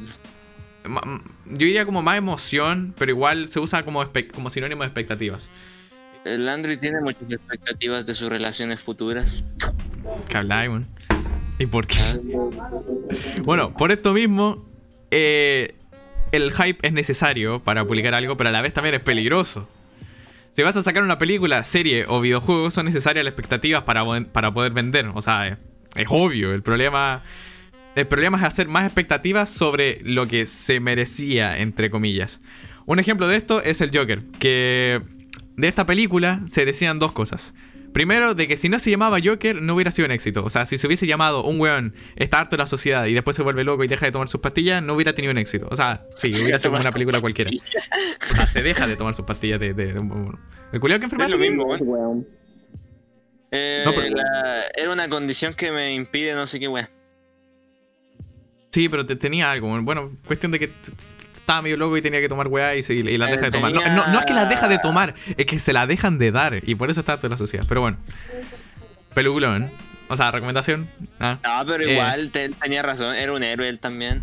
[0.84, 4.04] yo diría como más emoción, pero igual se usa como,
[4.50, 5.48] sinónimo de expectativas.
[6.24, 9.42] El Android tiene muchas expectativas de sus relaciones futuras.
[10.28, 10.70] ¿Qué habláis?
[11.58, 11.98] ¿Y por qué?
[13.42, 14.66] Bueno, por esto mismo,
[15.10, 15.74] eh,
[16.32, 19.68] el hype es necesario para publicar algo, pero a la vez también es peligroso.
[20.52, 24.52] Si vas a sacar una película, serie o videojuego, son necesarias las expectativas para, para
[24.52, 25.06] poder vender.
[25.14, 25.58] O sea, es,
[25.94, 26.52] es obvio.
[26.52, 27.22] El problema,
[28.00, 32.40] el problema es hacer más expectativas sobre lo que se merecía, entre comillas.
[32.86, 35.00] Un ejemplo de esto es el Joker, que
[35.56, 37.54] de esta película se decían dos cosas.
[37.92, 40.44] Primero, de que si no se llamaba Joker, no hubiera sido un éxito.
[40.44, 43.34] O sea, si se hubiese llamado un weón, está harto de la sociedad y después
[43.34, 45.66] se vuelve loco y deja de tomar sus pastillas, no hubiera tenido un éxito.
[45.70, 47.50] O sea, sí, hubiera sido como una película cualquiera.
[48.30, 49.74] O sea, se deja de tomar sus pastillas de.
[49.74, 50.32] de- de-
[50.72, 51.80] ¿El culiao que Es enfermedad lo mismo, weón.
[51.82, 52.28] Weón.
[53.50, 56.88] Eh, No, pero- la- era una condición que me impide no sé qué weón.
[58.72, 59.80] Sí, pero te- tenía algo.
[59.83, 60.72] Bueno, cuestión de que
[61.37, 63.72] estaba medio loco y tenía que tomar weá y, se, y la deja de tomar.
[63.72, 66.30] No, no, no es que la deja de tomar, es que se la dejan de
[66.30, 66.61] dar.
[66.68, 67.64] Y por eso está harto de la sociedad.
[67.68, 67.96] Pero bueno.
[69.14, 69.70] Peliculón.
[70.09, 70.88] O sea, recomendación.
[71.20, 71.38] Ah.
[71.42, 71.92] No, pero Eh.
[71.92, 74.22] igual te- tenía razón, era un héroe él también.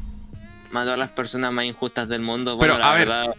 [0.71, 2.57] Mató a las personas más injustas del mundo.
[2.59, 3.07] Pero, Bueno, la a ver.
[3.07, 3.35] verdad,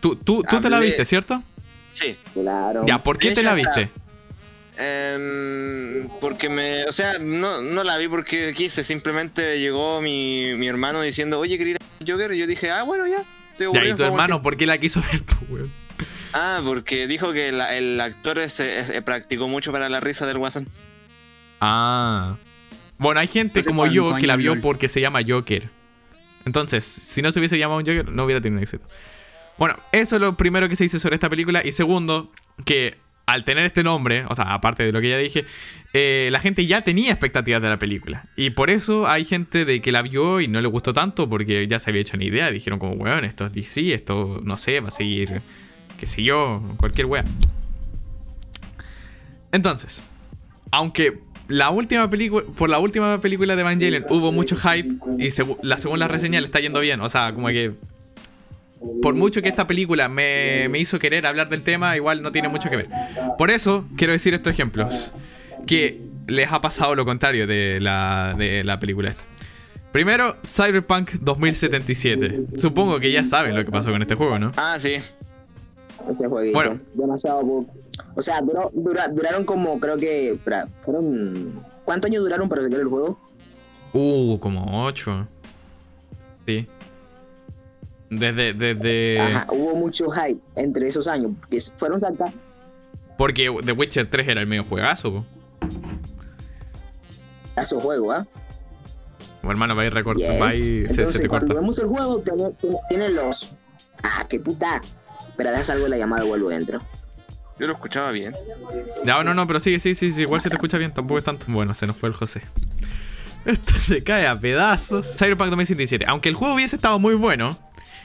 [0.00, 1.42] Tú, tú, tú te la viste, ¿cierto?
[1.90, 2.16] sí.
[2.34, 2.84] Claro.
[2.86, 3.88] Ya, ¿por qué te la está-
[4.78, 6.84] Em, porque me.
[6.84, 8.84] O sea, no, no la vi porque quise.
[8.84, 12.32] Simplemente llegó mi, mi hermano diciendo, oye, quería Joker.
[12.32, 13.24] Y yo dije, ah, bueno, ya.
[13.52, 15.66] Estoy Ya, y tu hermano, ¿por qué la quiso ver, po, weón?
[15.68, 16.08] cine".
[16.34, 20.38] Ah, porque dijo que la- el actor se, eh, practicó mucho para la risa del
[20.38, 20.68] guasón.
[21.60, 22.36] Ah.
[22.98, 25.70] Bueno, hay gente Entonces, como yo que la vio porque se llama Joker.
[26.44, 28.86] Entonces, si no se hubiese llamado Joker, no hubiera tenido éxito.
[29.58, 31.62] Bueno, eso es lo primero que se dice sobre esta película.
[31.64, 32.30] Y segundo,
[32.64, 35.44] que al tener este nombre, o sea, aparte de lo que ya dije,
[35.92, 38.26] eh, la gente ya tenía expectativas de la película.
[38.36, 41.66] Y por eso hay gente de que la vio y no le gustó tanto porque
[41.66, 42.50] ya se había hecho una idea.
[42.52, 45.28] Dijeron como, weón, esto es DC, esto no sé, va a seguir,
[45.98, 47.24] qué sé yo, cualquier weá.
[49.52, 50.02] Entonces,
[50.70, 55.58] aunque la última película, por la última película de Evangelion hubo mucho hype y segu-
[55.62, 57.00] la según la reseña le está yendo bien.
[57.00, 57.72] O sea, como que
[59.02, 62.48] por mucho que esta película me, me hizo querer hablar del tema, igual no tiene
[62.48, 62.88] mucho que ver.
[63.38, 65.12] Por eso quiero decir estos ejemplos.
[65.66, 69.24] Que les ha pasado lo contrario de la, de la película esta.
[69.92, 72.58] Primero, Cyberpunk 2077.
[72.58, 74.50] Supongo que ya saben lo que pasó con este juego, ¿no?
[74.56, 74.94] Ah, sí.
[76.10, 76.54] Ese jueguito.
[76.56, 76.78] Bueno.
[76.94, 77.66] Demasiado poco.
[78.14, 80.36] O sea, duró- dura- duraron como, creo que.
[80.84, 81.52] fueron.
[81.84, 83.18] ¿Cuántos años duraron para sacar el juego?
[83.92, 85.26] Uh, como 8.
[86.46, 86.66] Sí.
[88.10, 89.20] Desde, desde...
[89.20, 91.32] Ajá, hubo mucho hype entre esos años.
[91.50, 92.32] Que fueron sacar.
[93.18, 95.24] Porque The Witcher 3 era el medio juegazo, po.
[97.56, 98.26] a su juego, ¿ah?
[99.42, 100.40] O hermano, va a ir recorta, Yes.
[100.42, 101.60] va a ir- se- se, te cuando corta.
[101.60, 102.22] vemos el juego,
[102.88, 103.54] tiene, los.
[104.02, 104.82] Ah, qué puta.
[105.36, 106.80] Pero deja algo de la llamada y vuelvo dentro.
[107.58, 108.34] Yo lo escuchaba bien.
[109.04, 111.24] Ya, no, no, pero sí, sí, sí, sí, igual se te escucha bien, tampoco es
[111.24, 111.46] tanto.
[111.48, 112.42] Bueno, se nos fue el José.
[113.46, 115.14] Esto se cae a pedazos.
[115.16, 116.04] Cyberpunk 2077.
[116.08, 117.56] Aunque el juego hubiese estado muy bueno,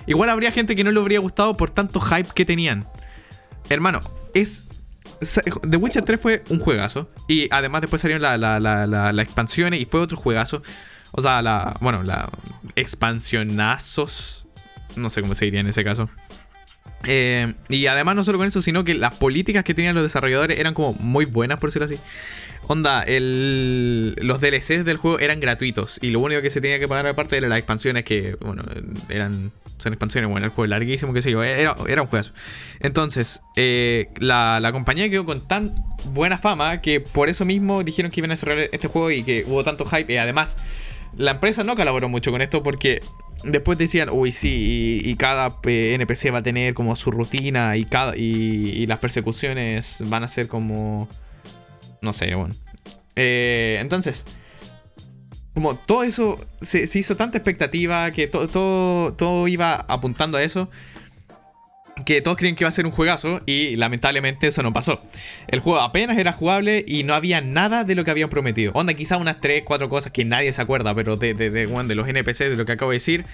[0.06, 2.88] igual habría gente que no le habría gustado por tanto hype que tenían.
[3.70, 4.02] Hermano,
[4.34, 4.68] es.
[5.70, 7.10] The Witcher 3 fue un juegazo.
[7.28, 8.60] Y además después salieron las la,
[9.12, 10.62] la, expansiones y fue otro juegazo.
[11.12, 11.78] O sea, la.
[11.82, 12.30] Bueno, la.
[12.76, 14.48] Expansionazos.
[14.96, 16.10] No sé cómo se diría en ese caso.
[17.04, 20.60] Eh, y además no solo con eso, sino que las políticas que tenían los desarrolladores
[20.60, 21.98] eran como muy buenas, por decirlo así.
[22.68, 26.88] Onda, el, los DLCs del juego eran gratuitos y lo único que se tenía que
[26.88, 28.64] pagar aparte eran las expansiones que, bueno,
[29.10, 32.34] eran son expansiones, bueno, el juego larguísimo, qué sé yo, era, era un juegazo.
[32.80, 35.74] Entonces, eh, la, la compañía quedó con tan
[36.06, 39.44] buena fama que por eso mismo dijeron que iban a desarrollar este juego y que
[39.48, 40.12] hubo tanto hype.
[40.13, 40.58] Y además,
[41.17, 43.02] la empresa no colaboró mucho con esto porque
[43.44, 47.86] después decían, uy, sí, y, cada eh, NPC va a tener como su rutina y,
[47.86, 51.08] cada, y, las persecuciones van a ser como...
[52.02, 52.56] No sé, bueno.
[53.15, 54.26] Eh, entonces,
[55.54, 60.70] como todo eso, se, hizo tanta expectativa que to- todo, todo iba apuntando a eso.
[62.06, 65.02] Que todos creen que iba a ser un juegazo y lamentablemente eso no pasó.
[65.48, 68.72] El juego apenas era jugable y no había nada de lo que habían prometido.
[68.74, 71.90] Onda, quizá unas 3, 4 cosas que nadie se acuerda, pero de, de, de, bueno,
[71.90, 73.26] de los NPC, de lo que acabo de decir,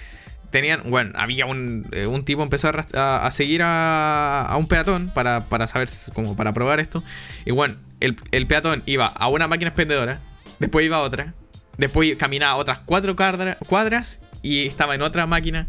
[0.50, 5.08] tenían, bueno, había un, eh, un tipo empezó a, a- seguir a, a un peatón
[5.14, 7.02] para, para saber, como para probar esto.
[7.46, 10.18] Y bueno, el, el peatón iba a una máquina expendedora,
[10.58, 11.32] después iba a otra,
[11.78, 15.66] después caminaba otras cuatro cuadra- cuadras y estaba en otra máquina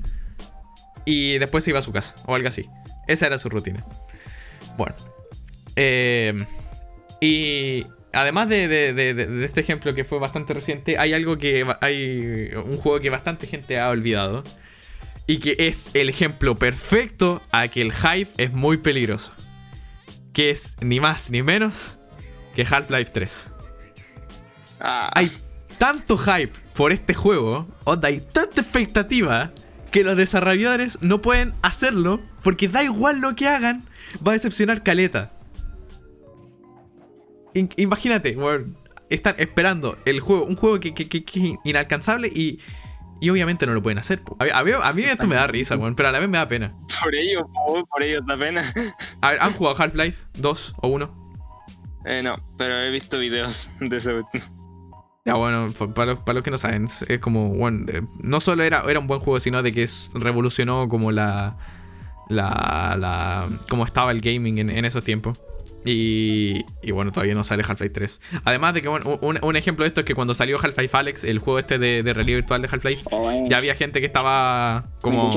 [1.05, 2.67] y después se iba a su casa o algo así.
[3.07, 3.85] Esa era su rutina.
[4.77, 4.95] Bueno.
[5.75, 6.33] eh,
[7.21, 11.37] y además de, de- de- de- de este ejemplo que fue bastante reciente, hay algo
[11.37, 14.43] que hay un juego que bastante gente ha olvidado
[15.27, 19.33] y que es el ejemplo perfecto a que el hype es muy peligroso.
[20.33, 21.97] que es ni más ni menos
[22.55, 23.47] que Half-Life 3.
[24.79, 25.29] Ah, Hay
[25.79, 29.51] tanto hype por este juego, onda, hay tanta expectativa
[29.91, 33.83] que los desarrolladores no pueden hacerlo porque da igual lo que hagan,
[34.25, 35.31] va a decepcionar caleta.
[37.55, 38.37] In- imagínate,
[39.09, 42.59] están esperando el juego, un juego que, que- que- que es inalcanzable y,
[43.19, 44.21] y obviamente no lo pueden hacer.
[44.39, 46.29] A, mí- a mí, a mí esto me da risa, weón, pero a la vez
[46.29, 46.75] me da pena.
[47.01, 48.61] por ello, por, por ello da pena.
[49.21, 51.31] A ver, ¿han jugado Half-Life 2 o 1?
[52.05, 54.21] Eh, no, pero he visto videos de ese.
[55.25, 58.39] Ya bueno, pa- para los, para los que no saben, es como, bueno, eh, no
[58.39, 61.57] solo era, era un buen juego, sino de que es- revolucionó como la,
[62.29, 65.39] la, la, como estaba el gaming en, en esos tiempos.
[65.85, 68.21] Y, y bueno, todavía no sale Half-Life 3.
[68.43, 71.23] Además de que, bueno, un, un ejemplo de esto es que cuando salió Half-Life Alex,
[71.23, 74.83] el juego este de, de realidad virtual de Half-Life, Oye, ya había gente que estaba
[74.87, 75.31] ¿me como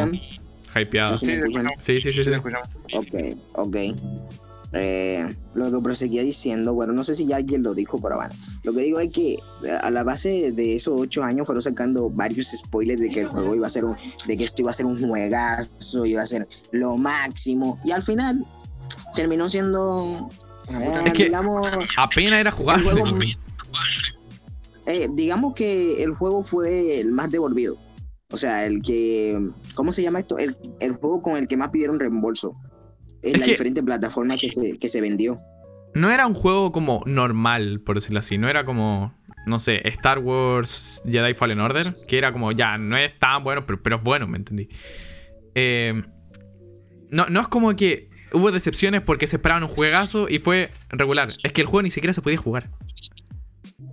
[0.74, 1.10] hypeada.
[1.10, 1.66] ¿No se me Sí, escuchan?
[1.78, 2.30] Sí, sí, sí, sí.
[2.30, 2.68] lo escuchamos.
[2.94, 3.76] Ok, ok.
[4.74, 8.32] Eh, lo que proseguía diciendo, bueno, no sé si ya alguien lo dijo, pero bueno.
[8.64, 9.38] Lo que digo es que eh,
[9.82, 13.54] a la base de esos ocho años fueron sacando varios spoilers de que el juego
[13.54, 16.48] iba a ser un, de que esto iba a ser un juegazo, iba a ser
[16.70, 17.78] lo máximo.
[17.84, 18.44] Y al final
[19.14, 20.30] terminó siendo,
[20.70, 21.66] eh, Es que- digamos,
[21.98, 22.80] Apenas era jugar.
[24.86, 27.76] eh, digamos que el juego fue el más devolvido.
[28.30, 29.38] O sea, el que,
[29.74, 30.38] ¿cómo se llama esto?
[30.38, 32.56] El, el juego con el que más pidieron reembolso
[33.22, 35.38] en Es las que- diferentes plataformas que se, que se vendió.
[35.94, 38.38] No era un juego como normal, por decirlo así.
[38.38, 39.14] No era como,
[39.46, 41.86] no sé, Star Wars Jedi Fallen Order.
[42.08, 44.68] Que era como, ya, no es tan bueno, pero, pero es bueno, ¿me entendí?
[45.54, 46.02] Eh,
[47.10, 51.28] no, no es como que hubo decepciones porque se esperaban un juegazo y fue regular.
[51.42, 52.70] Es que el juego ni siquiera se podía jugar.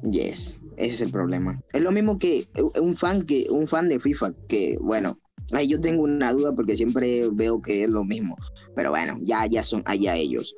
[0.09, 1.59] Yes, ese es el problema.
[1.73, 2.47] Es lo mismo que
[2.81, 5.19] un fan que un fan de FIFA que bueno,
[5.53, 8.37] ahí yo tengo una duda porque siempre veo que es lo mismo,
[8.75, 10.55] pero bueno, ya ya son allá ellos.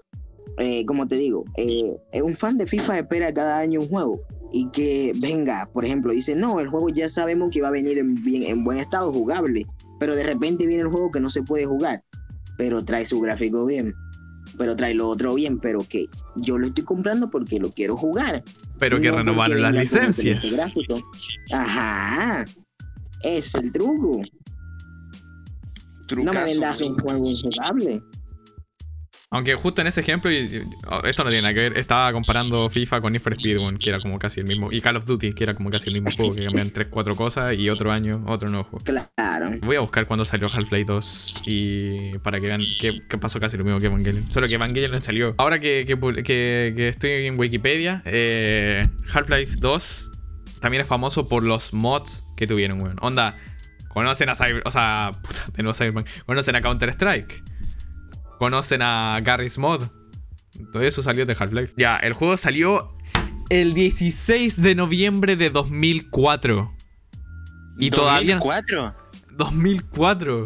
[0.57, 4.69] Eh, como te digo, eh, un fan de FIFA espera cada año un juego y
[4.71, 8.21] que venga, por ejemplo, dice no, el juego ya sabemos que va a venir en
[8.21, 9.65] bien en buen estado jugable,
[9.99, 12.03] pero de repente viene el juego que no se puede jugar,
[12.57, 13.93] pero trae su gráfico bien,
[14.57, 18.43] pero trae lo otro bien, pero que yo lo estoy comprando porque lo quiero jugar.
[18.77, 20.45] Pero que No renovaron porque las licencias.
[21.51, 22.45] Ajá.
[23.23, 24.21] Es el truco.
[26.17, 28.01] No me vendas un juego injugable.
[29.33, 30.29] Aunque justo en ese ejemplo,
[30.89, 33.89] oh, esto no tiene nada que ver, estaba comparando FIFA con Need for Speed, que
[33.89, 34.73] era como casi el mismo.
[34.73, 37.15] Y Call of Duty, que era como casi el mismo juego, que cambian 3, 4
[37.15, 38.83] cosas y otro año, otro nuevo juego.
[38.83, 39.51] Claro.
[39.63, 43.55] Voy a buscar cuándo salió Half-Life 2 y para que vean que, que pasó casi
[43.55, 44.29] lo mismo que Evangelion.
[44.29, 45.33] Solo que Evangelion salió.
[45.37, 50.11] Ahora que, que, pu- que- que estoy en Wikipedia, eh, Half-Life 2
[50.59, 52.97] también es famoso por los mods que tuvieron, weón.
[53.01, 53.37] Onda,
[53.93, 54.61] conocen a Cyber...
[54.65, 56.07] O sea, puta, de nuevo Cyberpunk.
[56.25, 57.43] Conocen a Counter-Strike.
[58.39, 59.83] Conocen a Garry's Mod.
[60.73, 61.73] Todo eso salió de Half-Life.
[61.77, 62.95] Ya, el juego salió
[63.49, 66.71] el 16 de noviembre de 2004.
[67.77, 68.95] Y todavía no- 2004.
[69.37, 70.45] 2004.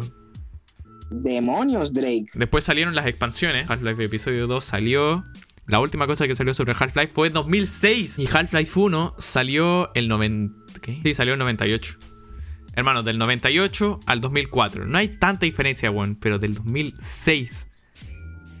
[1.10, 2.26] Demonios, Drake.
[2.34, 3.68] Después salieron las expansiones.
[3.70, 5.24] Half-Life Episodio 2 salió.
[5.66, 8.18] La última cosa que salió sobre Half-Life fue en 2006.
[8.18, 10.80] Y Half-Life 1 salió el 90.
[10.80, 11.00] ¿Qué?
[11.02, 11.96] Sí, salió el 98.
[12.76, 14.84] Hermano, del 98 al 2004.
[14.84, 16.16] No hay tanta diferencia, weón.
[16.16, 17.66] Pero del 2006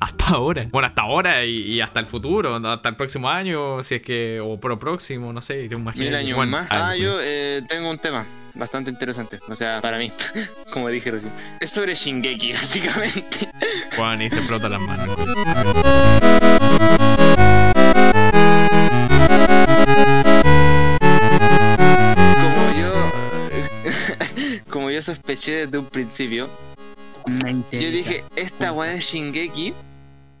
[0.00, 0.66] hasta ahora.
[0.70, 2.54] Bueno, hasta ahora y, y hasta el futuro.
[2.56, 3.82] Hasta el próximo año.
[3.82, 4.40] Si es que.
[4.40, 5.68] O pro próximo, no sé.
[5.68, 5.96] Te imaginas.
[5.96, 6.68] Mil años Bueno, más.
[6.70, 9.40] Ah, yo eh, tengo un tema bastante interesante.
[9.48, 10.10] O sea, para mí,
[10.72, 11.32] como dije recién.
[11.60, 13.48] Es sobre Shingeki, básicamente.
[13.98, 16.25] Weón, y se frota las manos.
[24.96, 26.48] Yo sospeché desde un principio.
[27.26, 27.84] Me interesa.
[27.84, 29.74] Yo dije, esta weá de Shingeki.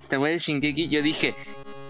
[0.02, 1.34] Esta weá de Shingeki, yo dije.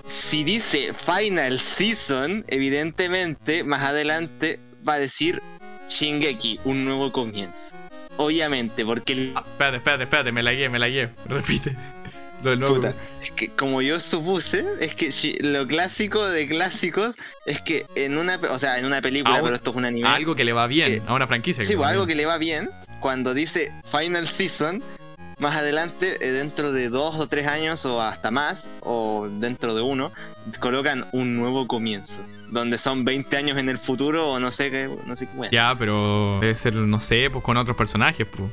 [0.04, 5.40] Si dice Final Season, evidentemente, más adelante va a decir
[5.88, 7.74] Shingeki, un nuevo comienzo.
[8.16, 10.32] Obviamente, porque el Ah, espérate, espérate, espérate.
[10.32, 11.10] Me la guié, me la guié.
[11.26, 11.76] Repite.
[12.54, 15.10] Puta, es que como yo supuse, es que
[15.42, 17.14] lo clásico de clásicos
[17.46, 20.08] es que en una, o sea, en una película, Ah, pero esto es un anime.
[20.08, 21.62] Algo que le va bien Que- a una franquicia.
[21.62, 22.08] sí, algo bien.
[22.08, 24.82] que le va bien, cuando dice Final Season,
[25.38, 29.82] más adelante, eh, dentro de dos o tres años o hasta más, o dentro de
[29.82, 30.10] uno,
[30.60, 34.88] colocan un nuevo comienzo, donde son 20 años en el futuro o no sé qué,
[35.06, 35.36] no sé qué.
[35.36, 35.50] wea.
[35.50, 38.50] Ya, pero debe ser, no sé, pues con otros personajes, pues.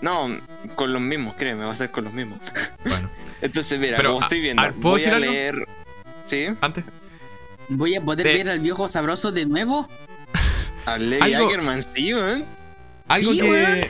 [0.00, 0.28] No,
[0.74, 2.38] con los mismos, créeme, va a ser con los mismos.
[2.84, 3.08] Bueno,
[3.40, 5.30] Entonces, mira, Pero, como a- estoy viendo, a ver, ¿puedo voy a algo?
[5.32, 5.54] leer...
[6.24, 6.46] ¿Sí?
[6.60, 6.84] antes.
[7.68, 9.88] ¿Voy a poder ver al viejo sabroso de nuevo?
[10.86, 12.44] A Levi Ackerman, sí, weón.
[13.08, 13.80] Algo Sí, que, weón.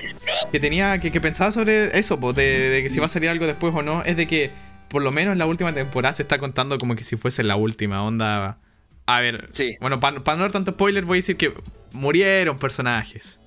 [0.53, 3.47] que tenía que, que pensaba sobre eso, de, de que si va a salir algo
[3.47, 4.51] después o no, es de que
[4.89, 8.03] por lo menos la última temporada se está contando como que si fuese la última
[8.05, 8.59] onda.
[9.07, 9.77] A ver, Sí.
[9.81, 11.53] bueno, para no dar tanto spoiler, voy a decir que
[11.93, 13.39] murieron personajes.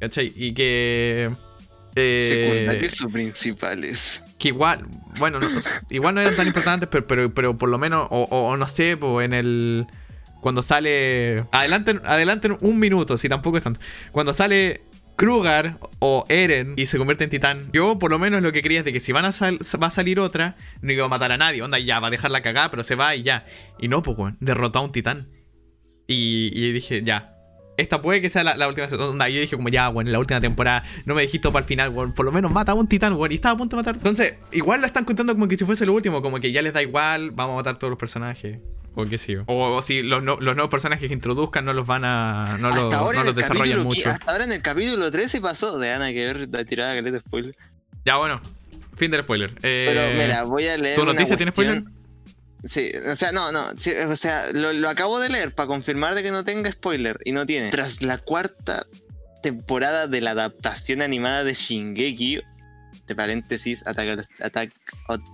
[0.00, 0.32] ¿Cachai?
[0.36, 1.30] Y que.
[1.96, 4.22] Eh, Secundarios o principales.
[4.38, 4.86] que igual,
[5.18, 5.48] bueno, no-
[5.90, 8.68] igual no eran tan importantes, pero, pero, pero por lo menos, o, o- o no
[8.68, 9.86] sé, pues en el.
[10.40, 11.44] Cuando sale.
[11.50, 13.80] Adelante, adelante un minuto, si tampoco es tanto.
[14.12, 14.82] Cuando sale
[15.16, 18.80] Krugar o Eren y se convierte en titán, yo por lo menos lo que quería
[18.80, 21.32] es de que si van a sal- va a salir otra, no iba a matar
[21.32, 21.62] a nadie.
[21.62, 23.46] Onda, ya, va a dejar la cagada, pero se va y ya.
[23.80, 25.28] Y no, pues, weón, derrotó a un titán.
[26.06, 27.32] Y, y dije, ya.
[27.76, 28.86] Esta puede que sea la, la última.
[28.86, 31.64] Onda, yo dije, como ya, bueno, en la última temporada no me dijiste para el
[31.66, 32.12] final, weón.
[32.14, 33.32] Por lo menos mata a un titán, weón.
[33.32, 33.96] Y estaba a punto de matar.
[33.96, 36.72] Entonces, igual la están contando como que si fuese lo último, como que ya les
[36.72, 38.58] da igual, vamos a matar todos los personajes.
[38.94, 39.42] O qué sé yo.
[39.46, 42.56] O, o si los, no- los nuevos personajes que introduzcan no los van a.
[42.58, 44.08] No, los- no los desarrollan mucho.
[44.10, 47.20] hasta ahora en el capítulo 13 pasó de Ana que ver la tirada que de
[47.20, 47.54] spoiler.
[48.06, 48.40] Ya, bueno.
[48.96, 49.50] Fin del spoiler.
[49.62, 50.96] Eh, Pero mira, voy a leer.
[50.98, 51.84] ¿Tu noticia tiene spoiler?
[52.66, 56.14] Sí, o sea, no, no, sí, o sea, lo, lo acabo de leer para confirmar
[56.14, 57.70] de que no tenga spoiler y no tiene.
[57.70, 58.84] Tras la cuarta
[59.42, 62.40] temporada de la adaptación animada de Shingeki,
[63.06, 64.72] de paréntesis, Attack, Attack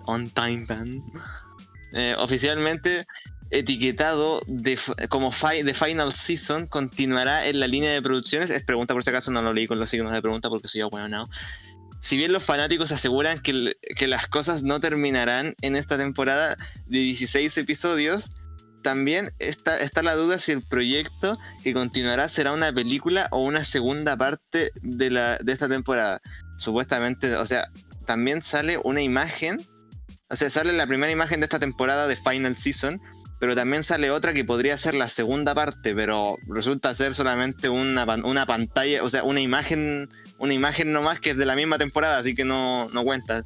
[0.07, 1.03] on Titan,
[1.95, 3.07] eh, oficialmente
[3.51, 4.79] etiquetado de,
[5.11, 8.51] como fi- The Final Season, continuará en la línea de producciones.
[8.51, 10.81] Es pregunta por si acaso, no lo leí con los signos de pregunta porque soy
[10.81, 11.27] yo bueno,
[12.02, 16.98] si bien los fanáticos aseguran que, que las cosas no terminarán en esta temporada de
[16.98, 18.30] 16 episodios,
[18.82, 23.64] también está, está la duda si el proyecto que continuará será una película o una
[23.64, 26.20] segunda parte de, la, de esta temporada.
[26.58, 27.70] Supuestamente, o sea,
[28.04, 29.64] también sale una imagen,
[30.28, 33.00] o sea, sale la primera imagen de esta temporada de Final Season,
[33.42, 38.05] pero también sale otra que podría ser la segunda parte, pero resulta ser solamente una,
[38.22, 42.18] una pantalla, o sea, una imagen una imagen nomás que es de la misma temporada,
[42.18, 43.42] así que no, no cuenta.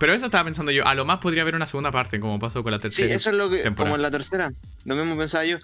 [0.00, 0.84] Pero eso estaba pensando yo.
[0.84, 3.14] A lo más podría haber una segunda parte, como pasó con la Sí, tercera.
[3.14, 3.84] eso es lo que, temporada.
[3.90, 4.50] como en la tercera,
[4.84, 5.58] lo mismo pensaba yo.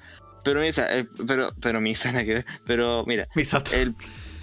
[0.45, 2.47] Pero misa, eh, pero, pero misa, nada que ver.
[2.67, 3.73] Pero mira, Misato.
[3.75, 3.97] el,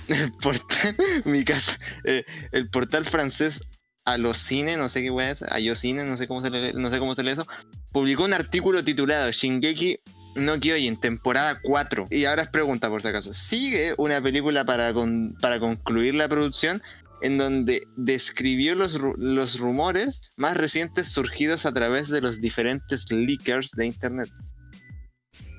[0.09, 3.61] el portal, mi casa, eh, el portal francés
[4.05, 7.15] Alocine, no sé qué wea es, Ayocine, no sé cómo se lee, no sé cómo
[7.15, 7.47] se lee eso,
[7.91, 9.99] publicó un artículo titulado Shingeki
[10.35, 12.07] no Kyojin, temporada 4.
[12.09, 13.33] Y ahora es pregunta por si acaso.
[13.33, 14.93] ¿Sigue una película para,
[15.41, 16.81] para concluir la producción?
[17.21, 23.71] En donde describió los, los rumores más recientes surgidos a través de los diferentes leakers
[23.71, 24.29] de internet.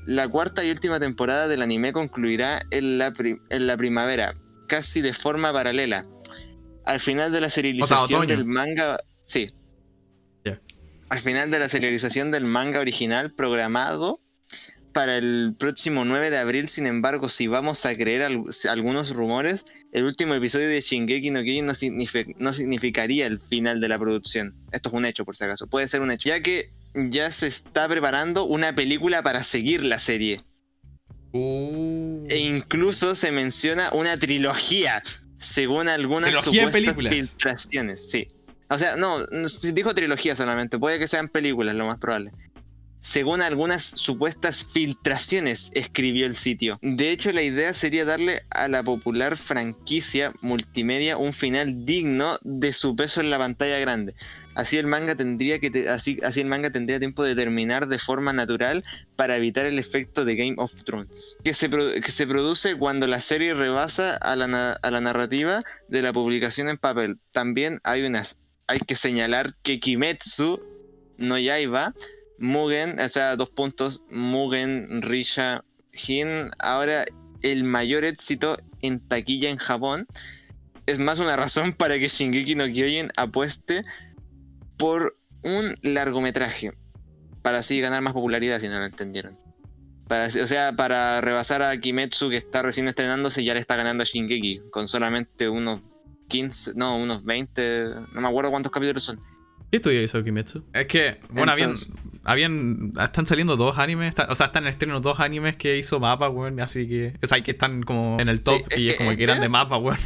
[0.07, 3.15] La cuarta y última temporada del anime concluirá en la,
[3.49, 4.35] en la primavera,
[4.69, 6.05] casi de forma paralela.
[6.85, 8.99] Al final de la serialización del manga.
[9.25, 9.51] Sí.
[11.11, 14.21] Al final de la serialización del manga original programado
[14.93, 19.65] para el próximo 9 de abril, sin embargo, si vamos a creer al- algunos rumores,
[19.93, 21.73] el último episodio de Shingeki no Kyojin no,
[22.39, 24.55] no significaría el final de la producción.
[24.73, 25.67] Esto es un hecho, por si acaso.
[25.69, 26.29] Puede ser un hecho.
[26.31, 30.41] Ya que ya se está preparando una película para seguir la serie.
[31.33, 32.25] Uh.
[32.29, 35.03] E incluso se menciona una trilogía,
[35.45, 38.11] según algunas Trilogía supuestas filtraciones.
[38.11, 38.29] Sí.
[38.69, 39.19] O sea, no,
[39.73, 42.33] dijo trilogía solamente, puede que sean películas, lo más probable.
[43.01, 46.79] Según algunas supuestas filtraciones, escribió el sitio.
[46.81, 52.73] De hecho, la idea sería darle a la popular franquicia multimedia un final digno de
[52.73, 54.15] su peso en la pantalla grande.
[54.55, 58.33] Así el manga tendría que así, así el manga tendría tiempo de terminar de forma
[58.33, 58.85] natural
[59.17, 63.21] para evitar el efecto de Game of Thrones, que se, que se produce cuando la
[63.21, 67.19] serie rebasa a la, a la narrativa de la publicación en papel.
[67.33, 68.37] También hay unas
[68.67, 70.61] hay que señalar que Kimetsu
[71.19, 71.95] no Yaiba,
[72.39, 77.05] Mugen, o sea, dos puntos, Mugen, Risha, Hin, ahora
[77.43, 80.07] el mayor éxito en taquilla en Japón,
[80.87, 83.83] es más una razón para que Shingeki no Kyojin apueste
[84.77, 86.73] por un largometraje,
[87.43, 89.39] para así ganar más popularidad, si no lo entendieron.
[90.09, 94.03] Para, o sea, para rebasar a Kimetsu que está recién estrenándose, ya le está ganando
[94.03, 95.81] a Shingeki, con solamente unos
[96.29, 99.19] 15, no, unos 20, no me acuerdo cuántos capítulos son.
[99.71, 100.65] ¿Qué estudio hizo Kimetsu?
[100.73, 101.91] Es que, bueno, Entonces-
[102.25, 103.05] habían, habían.
[103.05, 104.11] Están saliendo dos animes.
[104.11, 106.61] está- o sea, están en estreno dos animes que hizo Mapa, weón.
[106.61, 107.15] Así que.
[107.23, 109.25] O sea, que están como en el top Sí, y es es que como que
[109.25, 109.99] eran de Mapa, weón.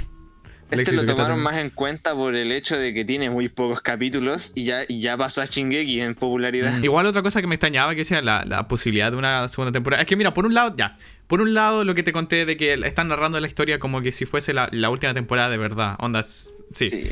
[0.70, 4.52] Este lo tomaron más en cuenta por el hecho de que tiene muy pocos capítulos
[4.54, 6.82] y ya, y ya pasó a Shingeki en popularidad.
[6.82, 10.02] Igual otra cosa que me extrañaba que sea la, la posibilidad de una segunda temporada.
[10.02, 10.98] Es que mira, por un lado, ya.
[11.26, 14.12] Por un lado, lo que te conté de que están narrando la historia como que
[14.12, 15.96] si fuese la, la última temporada de verdad.
[16.00, 16.52] Ondas.
[16.74, 16.88] Sí.
[16.90, 17.08] Sí.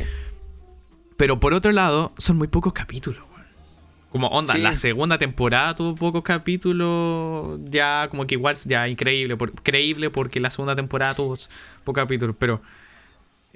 [1.16, 3.46] Pero por otro lado, son muy pocos capítulos, weón.
[4.10, 4.60] Como onda, Sí.
[4.60, 7.58] la segunda temporada tuvo pocos capítulos.
[7.70, 9.36] Ya, como que igual, ya increíble.
[9.36, 11.36] por- creíble porque la segunda temporada tuvo
[11.84, 12.36] pocos capítulos.
[12.38, 12.60] Pero.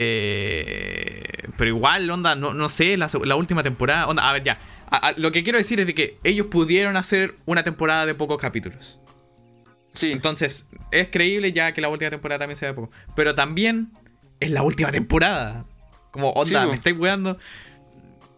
[0.02, 1.22] Eh,
[1.58, 4.06] pero igual, onda, no, no sé, la, última temporada.
[4.06, 4.58] Onda, a ver, ya.
[4.90, 8.14] A- a- lo que quiero decir es de que ellos pudieron hacer una temporada de
[8.14, 8.98] pocos capítulos.
[9.92, 10.10] Sí.
[10.12, 12.90] Entonces, es creíble ya que la última temporada también sea de poco.
[13.14, 13.90] Pero también
[14.40, 15.66] es la última temporada.
[16.12, 17.38] Como, onda, Sí, me estáis weando.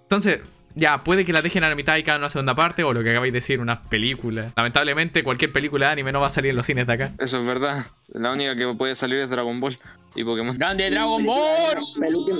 [0.03, 0.41] Entonces,
[0.75, 3.03] ya, puede que la dejen a la mitad y cada una segunda parte, o lo
[3.03, 4.53] que acabáis de decir, unas películas.
[4.57, 7.13] Lamentablemente, cualquier película de anime no va a salir en los cines de acá.
[7.19, 7.87] Eso es verdad.
[8.15, 9.77] La única que puede salir es Dragon Ball
[10.15, 10.57] y Pokémon.
[10.57, 11.79] ¡Grande Dragon Ball!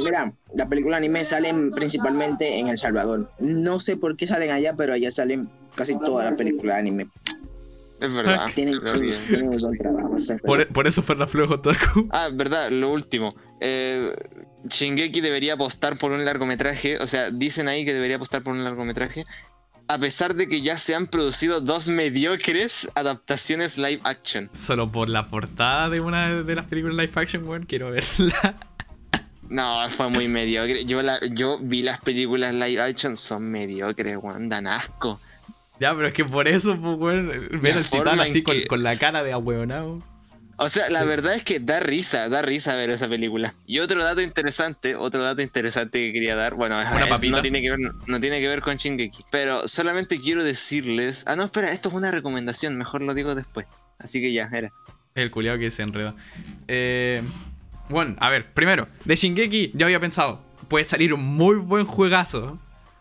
[0.03, 3.31] Mira, las películas anime salen principalmente en El Salvador.
[3.39, 7.09] No sé por qué salen allá, pero allá salen casi todas las películas de anime.
[8.01, 8.41] Es verdad.
[8.55, 9.17] Tienen, olvidé.
[9.29, 10.09] tienen un buen trabajo.
[10.09, 10.67] Por, cosas.
[10.73, 12.09] por eso Otaku.
[12.11, 13.35] Ah, verdad, lo último.
[13.61, 14.13] Eh,
[14.69, 16.99] Shingeki debería apostar por un largometraje.
[16.99, 19.25] O sea, dicen ahí que debería apostar por un largometraje.
[19.89, 24.49] A pesar de que ya se han producido dos mediocres adaptaciones live action.
[24.55, 28.57] Solo por la portada de una de las películas live action, weón, quiero verla.
[29.49, 30.87] No, fue muy mediocre.
[30.87, 35.21] Yo, la, yo vi las películas live action, son mediocres, weón, dan asco.
[35.79, 37.29] ya, pero es que por eso, pues, weón,
[37.61, 40.03] ver al titán así con la cara de ahueonado.
[40.57, 43.55] O sea, la verdad es que da risa, da risa ver esa película.
[43.67, 46.89] Y otro dato interesante, otro dato interesante que quería dar, bueno, es-
[47.31, 51.35] no tiene que ver, no tiene que ver con Shingeki, pero solamente quiero decirles, ah
[51.37, 53.67] no, espera, esto es una recomendación, mejor lo digo después.
[53.99, 54.71] Así que ya, era.
[55.15, 56.15] El culiao que se enreda.
[56.69, 57.23] Eh,
[57.89, 62.59] bueno, a ver, primero, de Shingeki yo había pensado, puede salir un muy buen juegazo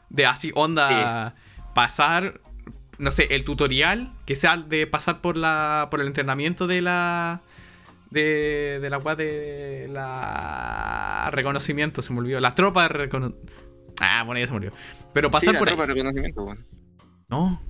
[0.09, 1.35] de así onda
[1.73, 2.41] pasar,
[3.01, 7.41] no sé, el tutorial que sea de pasar por la por el entrenamiento de la
[8.11, 13.53] de, de la de la reconocimiento, se me olvidó, la tropa de reconocimiento.
[13.99, 14.73] Ah, bueno, ya se me olvidó.
[15.13, 15.75] Pero Sí, pasar la por ahí.
[15.75, 16.65] tropa de reconocimiento, weón.
[17.29, 17.61] No.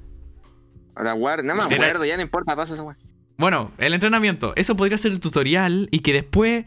[0.97, 2.97] La guardia, no me acuerdo, ya no importa, pasa esa weón.
[3.37, 4.53] Bueno, el entrenamiento.
[4.55, 6.65] Eso podría ser el tutorial y que después,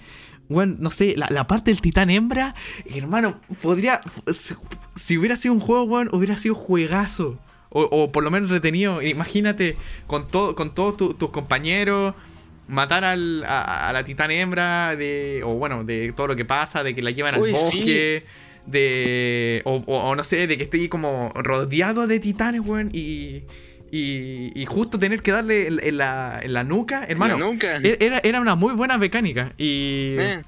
[0.49, 2.55] bueno, no sé, la, la parte del titán hembra,
[2.87, 4.01] hermano, podría...
[4.35, 4.55] Si,
[4.97, 7.39] si hubiera sido un juego, bueno, hubiera sido juegazo.
[7.75, 9.03] O, o por lo menos retenido.
[9.03, 12.15] Imagínate, con, todo, con todos tu- tus compañeros,
[12.69, 16.83] matar al, a, a la titán hembra, de, o bueno, de todo lo que pasa,
[16.83, 17.53] de que la llevan al sí.
[17.53, 18.25] bosque.
[18.67, 19.61] De.
[19.65, 22.89] O, o- o no sé, de que esté como rodeado de titanes, weón.
[22.93, 23.43] Y,
[23.93, 24.53] y.
[24.55, 27.39] Y justo tener que darle en, en la, en la nuca, hermano.
[27.39, 27.77] Ya nunca.
[27.77, 29.53] e- Era, era una muy buena mecánica.
[29.59, 30.43] Y, Eh,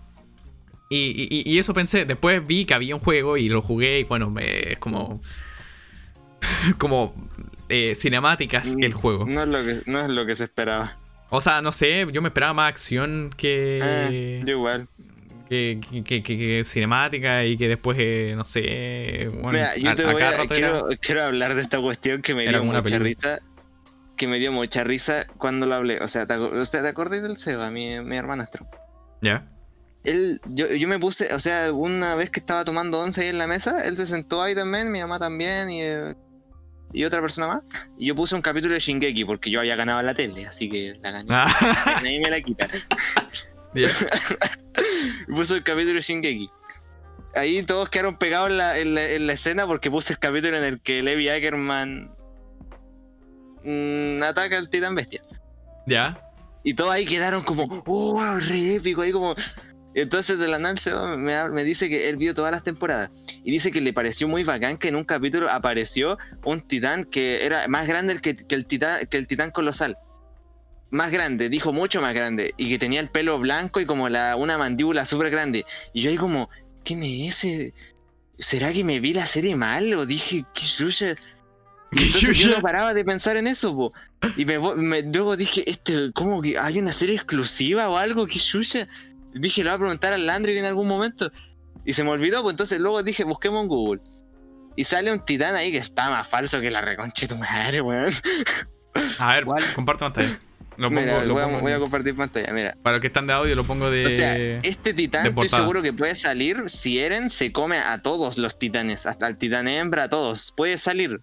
[0.88, 2.04] y, y- y eso pensé.
[2.04, 4.00] Después vi que había un juego y lo jugué.
[4.00, 5.20] Y bueno, es como.
[6.78, 7.14] como.
[7.68, 9.24] eh, cinemáticas el juego.
[9.26, 10.98] No es lo que, no es lo que se esperaba.
[11.30, 13.80] O sea, no sé, yo me esperaba más acción que.
[13.82, 14.88] Eh, yo igual.
[15.48, 19.28] que, que, que- que- que cinemática y que después, eh, no sé.
[19.32, 22.34] Bueno, Mira, yo a- te voy a, era- quiero, quiero hablar de esta cuestión que
[22.34, 23.04] me Era dio mucha película.
[23.08, 23.40] risa.
[24.16, 25.98] Que me dio mucha risa cuando lo hablé.
[26.00, 28.66] O sea, ¿te, o sea, ¿te acordás del Seba, mi, mi hermanastro?
[29.20, 29.46] Ya.
[30.04, 33.38] Él, yo, yo me puse, o sea, una vez que estaba tomando once ahí en
[33.38, 36.14] la mesa, él se sentó ahí también, mi mamá también y, eh,
[36.92, 37.62] y otra persona más.
[37.98, 40.94] Y yo puse un capítulo de Shingeki porque yo había ganado la tele, así que
[41.02, 41.28] la gané.
[41.30, 42.68] Ah, Nadie me la quita.
[45.28, 46.50] puse el capítulo de Shingeki.
[47.34, 50.56] Ahí todos quedaron pegados en la, en la- en la escena porque puse el capítulo
[50.56, 52.10] en el que Levi Ackerman
[53.62, 55.20] mm, ataca al titán bestia.
[55.86, 56.18] Ya.
[56.64, 59.34] Y todos ahí quedaron como, oh, wow, re épico, ahí como...
[59.96, 60.76] Entonces de la nada
[61.48, 63.10] me, dice que él vio todas las temporadas
[63.42, 67.46] y dice que le pareció muy bacán que en un capítulo apareció un titán que
[67.46, 69.96] era más grande que, que el titán que el titán colosal.
[70.90, 74.36] Más grande, dijo mucho más grande y que tenía el pelo blanco y como la
[74.36, 75.64] una mandíbula súper grande.
[75.94, 76.50] Y yo ahí como,
[76.84, 77.72] ¿qué me ese?
[78.38, 79.92] ¿Será que me vi la serie mal?
[79.94, 81.16] O dije, qué.
[81.90, 83.92] ¿Qué Entonces yo no paraba de pensar en eso, po.
[84.36, 88.26] Y me, luego dije, este, ¿cómo que hay una serie exclusiva o algo?
[88.26, 88.86] ¿Qué chucha?
[89.40, 91.30] Dije, le voy a preguntar al Landry en algún momento.
[91.84, 94.00] Y se me olvidó, pues entonces luego dije, busquemos en Google.
[94.74, 97.80] Y sale un titán ahí que está más falso que la reconcha de tu madre,
[97.80, 98.12] weón.
[99.18, 99.64] A ver, ¿Cuál?
[99.74, 100.40] comparte pantalla.
[100.76, 102.76] Lo pongo, Mira, lo voy, a, voy compartir pantalla, mira.
[102.82, 104.06] Para los que están de audio, lo pongo de.
[104.06, 108.36] O sea, este titán estoy seguro que puede salir si Eren se come a todos
[108.36, 110.52] los titanes, hasta el titán hembra, a todos.
[110.54, 111.22] Puede salir.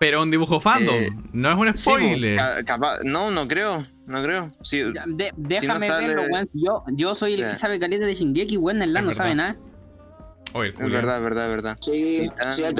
[0.00, 0.94] Pero un dibujo fandom.
[0.94, 2.36] Eh, no es un spoiler.
[2.64, 4.48] capaz- no, no creo, no creo.
[4.62, 6.48] Sí, Ya, de- déjame sale- verlo, weón.
[6.52, 8.82] Yo, yo soy el que sabe caliente de Shingeki, weón.
[8.82, 9.56] El no sabe nada.
[10.52, 11.76] Oye, el es verdad, verdad, verdad.
[11.80, 12.30] Sí,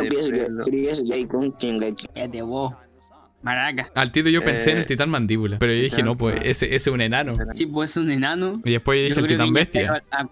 [0.09, 2.07] pienso que Jay con Shingeki.
[2.15, 2.75] Es de vos.
[3.43, 3.91] Maraca.
[3.95, 5.59] Al tiro yo pensé en el Eh, titán mandíbula.
[5.59, 7.35] Pero yo dije, titán- no, pues ese, ese es un enano.
[7.53, 8.55] Sí, pues es un enano.
[8.65, 10.03] Y después yo dije Yo el titán bestia.
[10.11, 10.25] a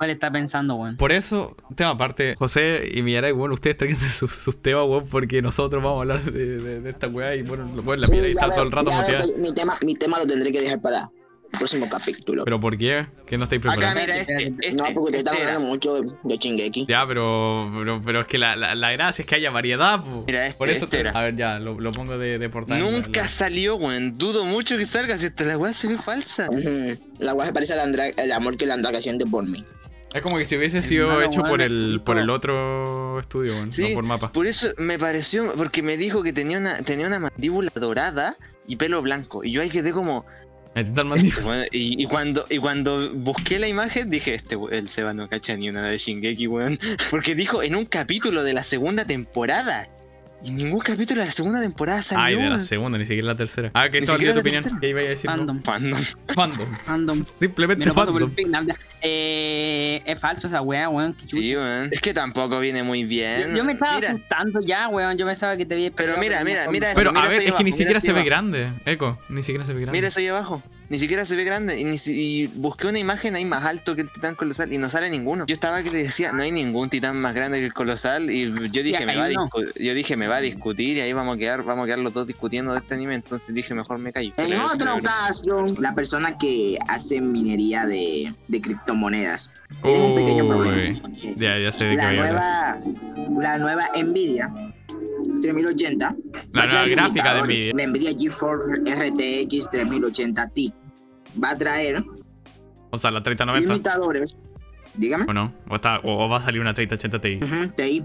[0.00, 0.96] cuál, está pensando, weón.
[0.96, 5.42] Por eso, tema aparte, José y Millaray, bueno, ustedes tráiganse sus, sus temas, weón, porque
[5.42, 8.12] nosotros vamos a hablar de, de- de esta weá y bueno, lo- bueno la Sí,
[8.14, 9.24] Millaray ya está veo- todo el rato muteada.
[9.38, 11.10] mi tema, mi tema lo tendré que dejar para,
[11.58, 12.44] próximo capítulo.
[12.44, 13.06] ¿Pero por qué?
[13.26, 14.00] ¿Que no estáis Acá, preparados?
[14.00, 14.54] mira, este.
[14.60, 15.52] este no, porque te están este era.
[15.54, 16.86] hablando mucho de, Shingeki.
[16.88, 20.22] Ya, pero, pero, pero es que la, la, la gracia es que haya variedad, po.
[20.28, 21.10] Mira, este, Por eso este te- era.
[21.10, 22.78] A ver, ya, lo, lo pongo de, de portada.
[22.78, 24.16] Nunca la- salió, weón.
[24.16, 25.18] Dudo mucho que salga.
[25.18, 26.46] Si esta la weá se ve falsa.
[27.18, 29.64] La guay se parece al andra- el amor que la Andraga siente por mí.
[30.12, 33.90] Es como que si hubiese sido hecho por el, por el otro estudio, weón, Sí,
[33.90, 34.32] no por mapa.
[34.32, 38.36] Por eso me pareció, porque me dijo que tenía una, tenía una mandíbula dorada
[38.66, 39.44] y pelo blanco.
[39.44, 40.26] Y yo ahí quedé como.
[40.74, 41.02] Este
[41.42, 45.56] weón, y, y cuando, y cuando busqué la imagen dije, este el Seba no cacha
[45.56, 46.78] ni una de Shingeki, weón.
[47.10, 49.86] Porque dijo en un capítulo de la segunda temporada.
[50.42, 52.24] Y ningún capítulo de la segunda temporada salió.
[52.24, 53.70] Ay, de la segunda, ni siquiera la tercera.
[53.74, 54.64] Ah, que te olvidó tu opinión.
[54.80, 55.28] ¿Qué iba a decir?
[55.28, 55.62] Fandom.
[55.62, 56.00] Fandom.
[56.34, 56.68] Fandom.
[56.84, 57.24] Fandom.
[57.38, 58.76] Simplemente Me lo por el.
[59.02, 61.14] Eh, es falso esa weá, weón.
[61.26, 61.90] Sí, weón.
[61.92, 63.50] Es que tampoco viene muy bien.
[63.50, 65.18] Yo, yo me estaba Mira, asustando ya, weón.
[65.18, 66.92] Yo pensaba que te había Pero mira, mira, mira.
[66.94, 68.70] Pero Mira a ver, es que ni siquiera mira se ve grande.
[68.86, 69.98] Eco, ni siquiera se ve grande.
[69.98, 70.62] Mira eso ahí abajo.
[70.90, 71.78] Ni siquiera se ve grande.
[71.80, 74.78] Y, ni si- y busqué una imagen ahí más alto que el titán colosal y
[74.78, 75.46] no sale ninguno.
[75.46, 78.28] Yo estaba que le decía, no hay ningún titán más grande que el colosal.
[78.28, 81.36] Y yo dije, me va a yo dije, me va a discutir y ahí vamos
[81.36, 83.14] a quedar, vamos a quedar los dos discutiendo de este anime.
[83.14, 84.32] Entonces dije, mejor me callo.
[84.36, 89.52] En pero- ocasión, la persona que hace minería de, de criptomonedas
[89.84, 91.00] tiene un pequeño problema.
[91.36, 92.78] Ya, ya sé de La nueva,
[93.40, 94.50] la nueva Nvidia
[95.40, 96.16] 3080.
[96.52, 97.74] La nueva gráfica de limitadores.
[97.74, 100.72] La Nvidia GeForce RTX 3080 Ti
[101.42, 102.02] va a traer
[102.90, 103.72] O sea, la 3090.
[103.72, 104.36] limitadores.
[104.94, 105.24] Dígame.
[105.28, 105.52] ¿O no?
[105.68, 107.40] ¿O, está, o, o va a salir una 3080 Ti.
[107.42, 108.04] Ujú, TI.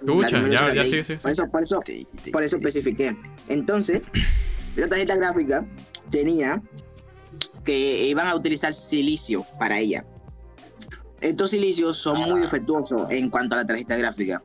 [0.00, 1.16] Escucha, ya, 3080 ya sí, sí.
[1.22, 1.80] Por eso, por eso,
[2.32, 3.16] por eso especifiqué.
[3.48, 4.02] Entonces,
[4.76, 5.64] la tarjeta gráfica
[6.10, 6.60] tenía
[7.64, 10.04] que iban a utilizar silicio para ella.
[11.20, 14.42] Estos silicios son muy defectuosos en cuanto a la tarjeta gráfica.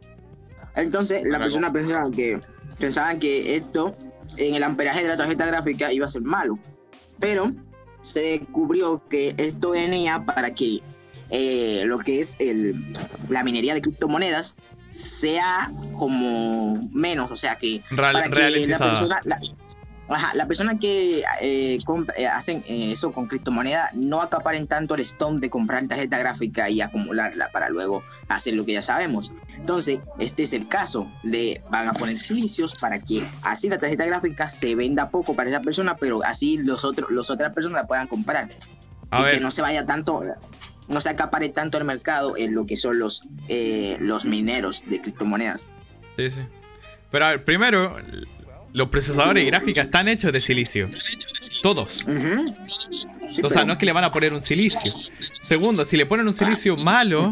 [0.76, 2.40] Entonces, la persona pensaba que
[2.80, 3.96] pensaban que esto
[4.38, 6.60] en el amperaje de la tarjeta gráfica iba a ser malo.
[7.20, 7.52] Pero
[8.12, 10.82] se descubrió que esto venía para que
[11.30, 12.76] eh, lo que es el,
[13.30, 14.56] la minería de criptomonedas
[14.92, 19.40] sea como menos, o sea que Real- para que la persona, la,
[20.10, 21.80] ajá, la persona que eh,
[22.18, 26.70] eh, hacen eh, eso con criptomoneda no acaparen tanto el stone de comprar tarjeta gráfica
[26.70, 29.32] y acumularla para luego hacer lo que ya sabemos.
[29.58, 31.12] Entonces, este es el caso.
[31.24, 35.50] Le van a poner silicios para que así la tarjeta gráfica se venda poco para
[35.50, 38.48] esa persona, pero así los otros, los otras personas la puedan comprar.
[39.12, 40.22] A y que no se vaya tanto,
[40.88, 45.02] no se acapare tanto el mercado en lo que son los, eh, los mineros de
[45.02, 45.68] criptomonedas.
[46.18, 46.42] sí, sí.
[47.10, 47.96] Pero a ver, primero,
[48.74, 50.90] los procesadores y gráficas están hechos de silicio.
[51.64, 52.04] Todos.
[52.04, 52.46] Ujú.
[53.30, 54.94] Sí, O sea, pero- no es que le van a poner un silicio.
[55.40, 57.32] Segundo, si le ponen un silicio malo,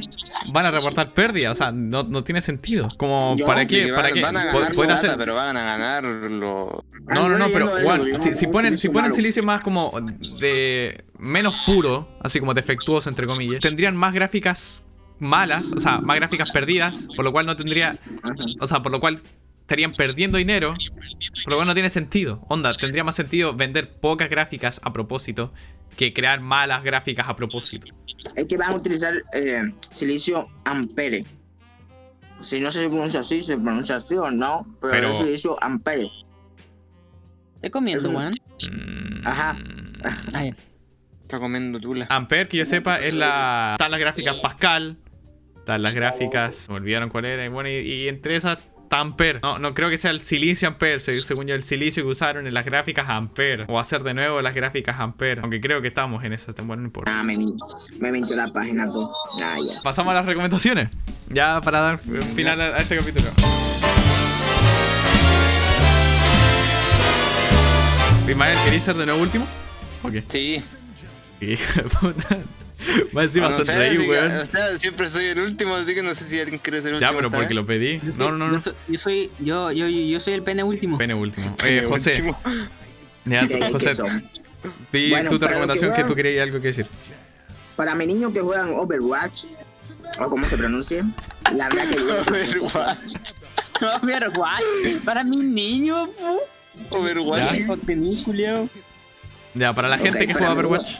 [0.52, 1.52] van a reportar pérdidas.
[1.52, 2.88] O sea, no, no tiene sentido.
[2.98, 3.86] Como, Yo- ¿para qué?
[3.88, 4.22] que ¿Para van, qué?
[4.22, 5.16] van a ganar hacer...
[5.18, 6.84] pero van a ganar lo...
[7.08, 9.94] No, no, no, pero Juan, si, si ponen, si silicio ponen silicio más como
[10.40, 14.86] de menos puro, así como defectuoso entre comillas, tendrían más gráficas
[15.20, 17.98] malas, o sea, más gráficas perdidas, por lo cual no tendría,
[18.60, 19.20] o sea, por lo cual
[19.66, 20.76] estarían perdiendo dinero,
[21.44, 22.46] por lo cual no tiene sentido.
[22.50, 25.52] Onda, tendría más sentido vender pocas gráficas a propósito
[25.98, 27.88] que crear malas gráficas a propósito.
[28.36, 31.26] Es que van a utilizar eh, silicio ampere.
[32.42, 36.12] Si no se pronuncia así, se pronuncia así o no, pero, Pero- es silicio ampere.
[37.56, 38.32] Estoy comiendo, weón.
[38.62, 39.58] Mm, Ajá.
[40.34, 40.44] Ah.
[41.24, 42.06] Está comiendo tula.
[42.12, 43.72] Ampere, que yo sepa, es la.
[43.80, 44.98] Están las gráficas Pascal.
[45.58, 46.70] Están las gráficas.
[46.70, 47.44] Me olvidaron cuál era.
[47.44, 49.40] Y bueno, y, y entre esas está Ampere.
[49.42, 51.00] No, no creo que sea el silicio Ampere.
[51.00, 53.66] se- Según yo, el silicio que usaron en las gráficas Ampere.
[53.68, 55.42] O hacer de nuevo las gráficas Ampere.
[55.42, 56.56] Aunque creo que estamos en esas.
[56.56, 57.12] Bueno, no importa.
[57.20, 57.38] Ah, me,
[58.00, 58.88] me mintió la página.
[58.88, 59.08] pues.
[59.44, 59.82] Ah, ya.
[59.84, 60.90] Pasamos a las recomendaciones.
[61.30, 63.26] Ya para dar final a, a este capítulo.
[68.28, 69.46] Ismael, ¿queréis ser de nuevo último?
[70.04, 70.14] Ok.
[70.30, 70.62] Sí.
[71.42, 72.38] Hijo de puta.
[73.14, 74.26] Más encima No sé, sonreí, así que- weón.
[74.38, 77.00] o sea, siempre soy el último, así que no sé si alguien quiere ser el
[77.00, 77.18] Ya, último.
[77.18, 77.56] pero esta porque vez.
[77.56, 78.14] lo pedí.
[78.18, 78.56] No, no, no, no.
[78.58, 80.98] Yo soy, yo soy, yo, yo, yo soy el pene último.
[80.98, 81.56] Pene último.
[81.58, 82.40] Pene Eh, José, último.
[83.26, 84.04] ya, ¿Qué- qué José,
[84.92, 86.86] di Bueno, tu recomendación que que va- tú querías algo que decir.
[87.76, 89.46] Para mis niños que juegan Overwatch,
[90.20, 91.04] o como se pronuncie,
[91.56, 92.22] la verdad que yo.
[92.22, 93.32] Overwatch.
[94.04, 95.04] Overwatch.
[95.04, 96.98] Para mis niños, pu.
[96.98, 97.68] Overwatch.
[98.36, 98.64] Ya.
[99.54, 100.96] Ya, para la gente Ok, que juega mí- Overwatch.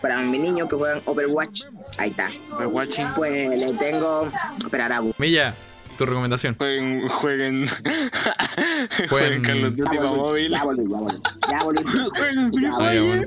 [0.00, 1.64] Para mis niños que juegan Overwatch,
[1.98, 2.30] ahí está.
[2.52, 3.14] Overwatching.
[3.14, 4.28] Pues le tengo.
[4.58, 5.12] Espera, Arabu.
[5.18, 5.54] Milla,
[5.96, 6.54] tu recomendación.
[6.56, 7.68] Jueguen, jueguen.
[9.08, 10.50] jueguen Call of Duty móvil.
[10.52, 11.20] ya volví, ya volví.
[11.50, 11.82] Ya volví.
[12.62, 13.26] Ya ya volví.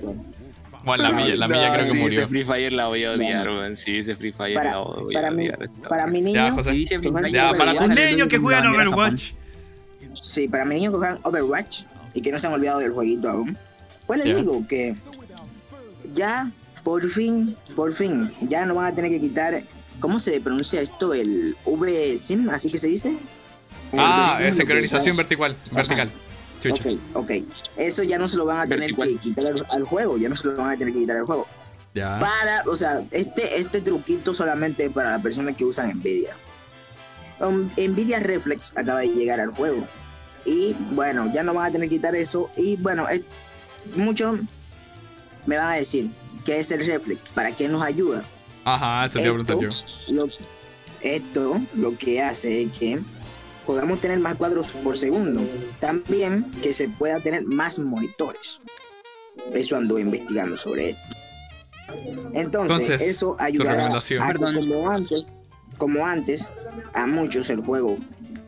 [0.84, 2.20] Bueno, la milla, la No, milla creo que sí, murió.
[2.22, 3.60] Ese Free Fire la voy a odiar, Bueno.
[3.62, 3.78] weón.
[3.78, 5.70] Sí, ese Free Fire Para, la voy para, a mi, odiar.
[5.88, 6.34] para mi niño.
[6.34, 6.72] Ya, José.
[6.72, 7.14] Dice Fire,
[7.58, 9.34] para tus niños que juegan Overwatch.
[10.20, 11.84] Sí, para mis niños que juegan Overwatch
[12.16, 13.58] y que no se han olvidado del jueguito aún.
[14.08, 14.96] Pues les digo que
[16.14, 16.50] ya,
[16.84, 19.64] por fin, por fin, ya no van a tener que quitar,
[20.00, 21.14] ¿cómo se pronuncia esto?
[21.14, 23.18] El V-Sim, así que se dice.
[23.98, 25.56] Ah, es sincronización vertical.
[25.72, 26.10] Vertical.
[26.62, 26.84] Chucha.
[26.90, 27.32] Ok, ok.
[27.78, 30.36] Eso ya no se lo van a tener que quitar al, al juego, ya no
[30.36, 31.48] se lo van a tener que quitar al juego.
[31.94, 32.20] Ya.
[32.20, 36.36] Para, o sea, este, este truquito solamente es para las personas que usan Nvidia.
[37.40, 39.86] Um, Nvidia Reflex acaba de llegar al juego.
[40.46, 42.50] Y bueno, ya no van a tener que quitar eso.
[42.56, 43.22] Y bueno, es-
[43.96, 44.40] muchos
[45.48, 46.12] me van a decir,
[46.46, 47.22] ¿qué es el Reflex?
[47.34, 48.24] ¿Para qué nos ayuda?
[48.66, 50.14] Ajá, eso te iba a preguntar yo.
[50.14, 50.28] Lo-
[51.02, 53.00] esto lo que hace es que
[53.66, 55.42] podamos tener más cuadros por segundo.
[55.80, 58.60] También que se pueda tener más monitores.
[59.54, 61.02] Eso ando investigando sobre esto.
[62.34, 65.36] Entonces, Entonces, eso ayudará a como antes,
[65.78, 66.50] como antes,
[66.94, 67.98] a muchos el juego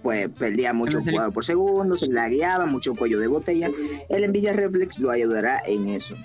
[0.02, 3.70] pues perdía mucho Perdón, cuadro por segundo, se lagueaba, mucho cuello de botella.
[4.10, 6.16] El Nvidia Reflex lo ayudará en eso.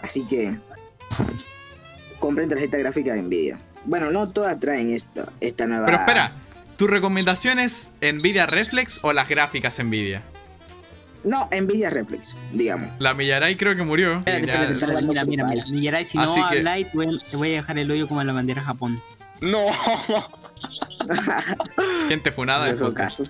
[0.00, 0.58] Así que
[2.18, 3.58] compren tarjeta gráfica de Nvidia.
[3.84, 5.86] Bueno, no todas traen esta, esta nueva.
[5.86, 6.32] Pero espera,
[6.76, 10.22] ¿tu recomendación es Nvidia Reflex o las gráficas Nvidia?
[11.24, 12.88] No, Nvidia Reflex, digamos.
[12.98, 14.18] La Millaray creo que murió.
[14.18, 15.64] Espérate, Ya- espérate, espérate, mira, mira, mira.
[15.68, 18.32] Millaray, si Así no que- habláis, te voy a- dejar el hoyo como en la
[18.32, 19.00] bandera de Japón.
[19.40, 19.66] No.
[22.08, 23.20] Gente funada fue podcast.
[23.20, 23.24] caso.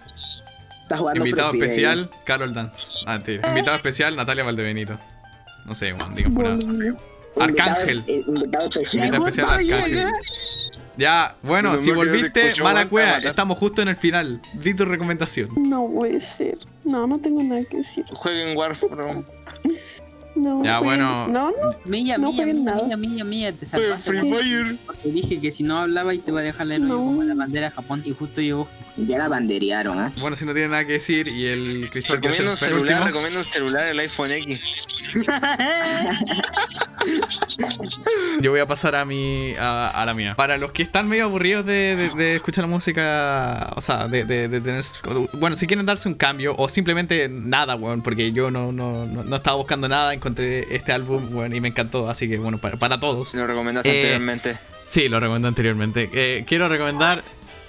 [0.82, 1.58] Está jugando Invitado ahí.
[1.60, 2.82] especial, Carol Dance.
[3.06, 3.48] Ah, mentira.
[3.48, 4.98] Invitado especial, Natalia Valdebenito.
[5.64, 6.58] No sé, Juan, digan funada.
[7.38, 8.04] Arcángel.
[8.06, 9.06] Invitado, eh, especial.
[9.06, 10.12] Invitado especial Arcángel.
[10.96, 14.42] Ya, bueno, No, si volviste, mala cueva, estamos justo en el final.
[14.52, 15.48] Di tu recomendación.
[15.56, 16.58] No puede ser.
[16.84, 18.04] No, no tengo nada que decir.
[18.12, 19.24] Jueguen Warframe.
[20.34, 21.28] No, Ya, bueno.
[21.28, 21.74] No, no.
[21.84, 22.82] Milla, No milla, jueguen milla, nada.
[22.84, 24.10] milla, milla, milla, te Jueguen salvaste.
[24.10, 24.76] Free Fire.
[24.86, 26.96] Porque dije que si no hablaba y te iba a dejar No.
[26.96, 28.68] como en la bandera de Japón y justo llegó.
[28.96, 30.12] Ya la banderearon, ¿ah?
[30.20, 33.06] Bueno, si no tiene nada que decir y el Cristóbal ser Recomiendo un el celular,
[33.06, 34.60] recomiendo un celular, el iPhone X.
[38.40, 40.34] Yo voy a pasar a mi a, a la mía.
[40.36, 44.24] Para los que están medio aburridos de, de- de escuchar la música, o sea, de,
[44.24, 44.84] de- de tener...
[45.34, 49.24] Bueno, si quieren darse un cambio o simplemente nada, weón, porque yo no, no, no,
[49.24, 52.76] no estaba buscando nada, encontré este álbum, bueno, y me encantó, así que bueno, para,
[52.76, 53.34] para todos.
[53.34, 54.58] Lo recomendaste Eh, anteriormente.
[54.86, 56.10] Sí, lo recomendé anteriormente.
[56.12, 57.22] Eh, quiero recomendar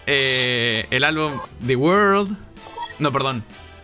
[0.06, 1.34] eh, el álbum
[1.66, 2.38] The World.
[3.00, 3.44] No, perdón.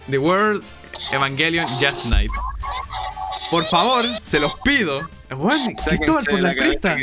[0.10, 0.64] The World
[1.12, 2.32] Evangelion Just Night.
[3.50, 5.02] Por favor, se los pido.
[5.36, 6.96] Bueno, Cristóbal, por la la cresta.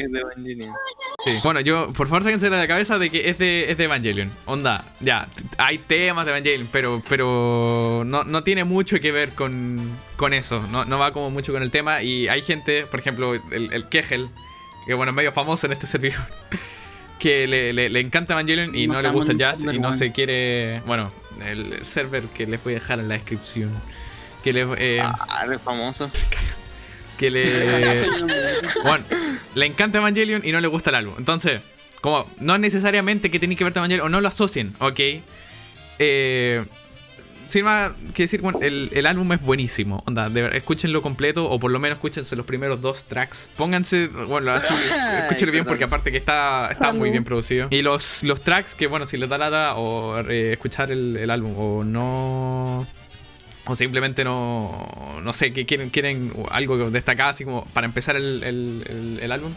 [1.27, 1.35] Es.
[1.35, 1.41] Sí.
[1.43, 4.31] Bueno, yo, por favor, sáquense de la cabeza de que es de, es de Evangelion.
[4.47, 9.91] Onda, ya, hay temas de Evangelion, pero, pero no, no tiene mucho que ver con,
[10.17, 10.63] con eso.
[10.71, 12.03] No, no va como mucho con el tema.
[12.03, 14.29] Y hay gente, por ejemplo, el, el Kegel,
[14.87, 16.25] que bueno, es medio famoso en este servidor,
[17.19, 19.93] que le, le- le encanta Evangelion y No no, le gusta el jazz y no
[19.93, 20.81] se quiere.
[20.87, 21.11] Bueno,
[21.45, 23.71] el, server que les voy a dejar en la descripción.
[24.45, 24.67] Que le.
[24.79, 26.11] eh, Ah, eres famoso.
[27.17, 27.47] que le.
[28.85, 29.05] Bueno,
[29.55, 31.15] le encanta Evangelion y no le gusta el álbum.
[31.19, 31.61] Entonces,
[32.01, 35.01] como no necesariamente que tiene que ver con Evangelion o no lo asocien, ¿ok?
[35.99, 36.65] Eh,
[37.47, 40.03] sin más que decir, bueno, el, el álbum es buenísimo.
[40.07, 43.51] Onda, de escúchenlo completo o por lo menos escúchense los primeros dos tracks.
[43.57, 44.75] Pónganse, bueno, así,
[45.23, 47.69] escúchenlo bien porque aparte que está, está muy bien producido.
[47.71, 51.31] Y los, los tracks que, bueno, si les da lata o eh, escuchar el, el
[51.31, 52.87] álbum o no...
[53.67, 58.43] O simplemente no, no sé, que quieren, quieren algo destacado así como para empezar el,
[59.21, 59.53] el- álbum.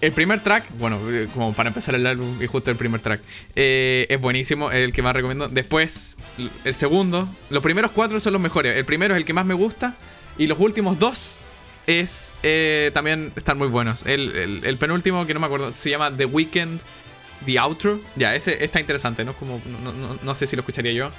[0.00, 3.20] El primer track, bueno, eh, como para empezar el álbum y justo el primer track,
[3.56, 5.48] eh, es buenísimo, el que más recomiendo.
[5.48, 6.16] Después,
[6.64, 8.76] el segundo, los primeros cuatro son los mejores.
[8.76, 9.96] El primero es el que más me gusta
[10.38, 11.38] y los últimos dos
[11.88, 14.06] es eh, también están muy buenos.
[14.06, 16.80] El penúltimo, que no me acuerdo, se llama The Weekend,
[17.44, 17.98] The Outro.
[18.14, 19.32] Ya, ese está interesante, ¿no?
[19.32, 21.10] Como, no, no- no sé si lo escucharía yo.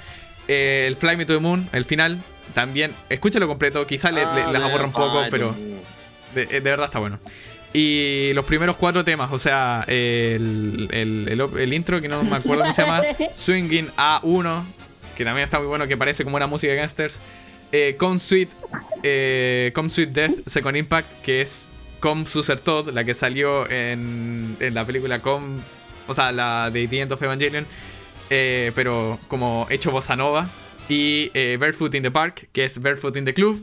[0.52, 2.18] Eh, el Fly Me to the Moon, el final,
[2.54, 5.54] también, escúchalo completo, quizá le, le- Ah, les aburra un poco, pero
[6.34, 7.20] de, de verdad está bueno.
[7.72, 12.36] Y los primeros cuatro temas, o sea, el, el, el el intro, que no me
[12.36, 14.64] acuerdo cómo se llama, Swinging A1,
[15.16, 17.20] que también está muy bueno, que parece como una música de gangsters.
[17.70, 18.48] Eh, Come Sweet,
[19.04, 21.68] eh, Come Sweet Death, Second Impact, que es
[22.00, 25.60] Come Suser Todd, la que salió en, en la película Come,
[26.08, 27.64] o sea, la de The End of Evangelion,
[28.30, 30.48] eh, pero como hecho bossa nova.
[30.88, 33.60] Y eh, Barefoot in the Park, que es Barefoot in the Club,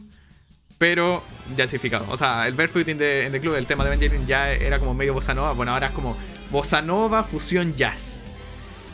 [0.78, 1.24] pero
[1.58, 2.06] jazzificado.
[2.10, 5.14] O sea, el Barefoot in the, Club, el tema de Evangelion, ya era como medio
[5.14, 5.52] bossa nova.
[5.54, 6.16] Bueno, ahora es como
[6.52, 8.22] bossa nova fusión jazz.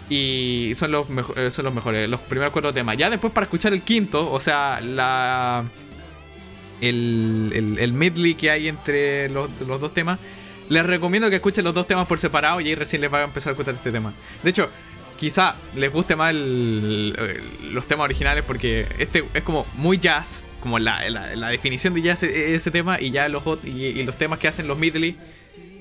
[0.10, 2.98] Y son los, eh, son los mejores, los primeros cuatro temas.
[2.98, 5.66] Ya después para escuchar el quinto, o sea, la
[6.82, 10.20] el, el, el medley que hay entre los, los dos temas,
[10.70, 13.24] les recomiendo que escuchen los dos temas por separado y ahí recién les va a
[13.24, 14.14] empezar a escuchar este tema.
[14.42, 14.70] De hecho,
[15.24, 17.16] quizá les guste más el-
[17.72, 21.00] los temas originales porque este es como muy jazz, como la,
[21.50, 24.68] definición de ya ese, ese tema y ya los y, y los temas que hacen
[24.68, 25.16] los Midley.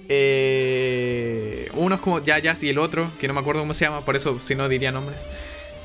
[0.08, 3.84] Eh, uno es como ya Jazz y el otro, que no me acuerdo cómo se
[3.84, 5.24] llama, por eso si no diría nombres.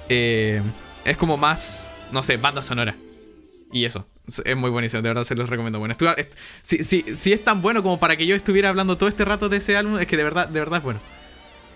[0.08, 0.62] Eh,
[1.04, 2.96] es como más, no sé, banda sonora.
[3.72, 5.80] Y eso, es- es muy buenísimo, de verdad se los recomiendo.
[5.80, 5.96] Bueno,
[6.62, 9.50] si, si, si es tan bueno como para que yo estuviera hablando todo este rato
[9.50, 11.00] de ese álbum, es que de verdad, de verdad es bueno.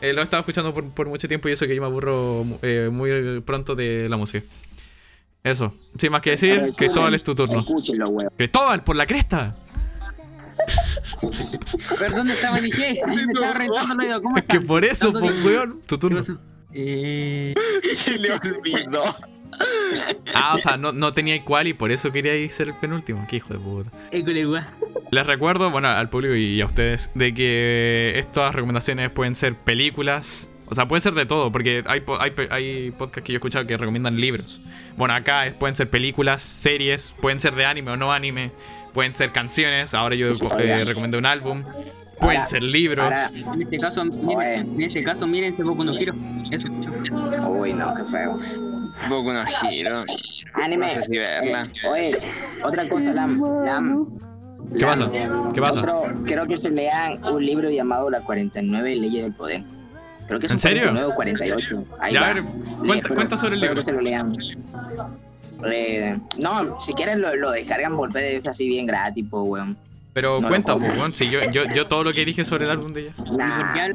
[0.01, 2.45] Eh, lo he estado escuchando por, por mucho tiempo y eso que yo me aburro
[2.61, 4.45] eh, muy pronto de la música.
[5.43, 7.65] Eso, sin más que decir, Cristóbal es tu turno.
[8.09, 8.29] Weón.
[8.37, 9.55] Cristóbal, por la cresta.
[11.99, 12.77] Perdón, estaba en IG.
[13.25, 14.21] Me estaba reventando el oído.
[14.21, 16.17] ¿Cómo Es que por eso, ¿Todo pues, weón, tu ¿Qué turno.
[16.17, 16.37] pasó?
[16.73, 17.53] Eh,
[17.95, 19.03] Se le olvidó.
[20.33, 23.25] Ah, o sea, no, no tenía cuál y por eso quería ser el penúltimo.
[23.29, 23.91] Qué hijo de puta.
[25.11, 30.49] Les recuerdo, bueno, al público y a ustedes, de que estas recomendaciones pueden ser películas.
[30.67, 33.35] O sea, puede ser de todo, porque hay, po- hay, pe- hay podcasts que yo
[33.35, 34.61] he escuchado que recomiendan libros.
[34.95, 38.51] Bueno, acá es- pueden ser películas, series, pueden ser de anime o no anime,
[38.93, 39.93] pueden ser canciones.
[39.93, 41.63] Ahora yo eh, recomendé un álbum.
[42.21, 43.03] Pueden ser libros.
[43.03, 44.53] ahora- En ese caso, miren, Oye.
[44.59, 46.13] en ese caso, mírense Boku no Hero.
[46.51, 46.69] Eso.
[47.49, 48.35] Uy, no, qué feo.
[49.09, 50.03] Boku no Hero.
[50.53, 50.87] Anime.
[50.87, 51.63] No sé si verla.
[51.63, 52.11] Eh, oye,
[52.63, 53.41] otra cosa, Lam.
[53.65, 54.07] Lam.
[54.73, 54.99] ¿Qué Lam.
[54.99, 55.11] pasa?
[55.53, 55.79] ¿Qué pasa?
[55.79, 59.63] Otro- quiero que se lean un libro llamado Las 49 Leyes del Poder.
[60.27, 60.81] Creo que son ¿En serio?
[60.83, 61.83] 49 o 48.
[61.99, 62.27] Ahí Ya, va.
[62.29, 63.75] a ver, cuenta, pero cuenta sobre el libro.
[63.75, 64.35] que se lo lean.
[65.65, 69.77] Eh, no, si quieren lo, lo descargan por PDF así bien gratis, pues, weón.
[70.13, 72.91] Pero no cuenta, pues, si yo, yo, yo todo lo que dije sobre el álbum
[72.91, 73.17] de ellas.
[73.31, 73.87] Nah,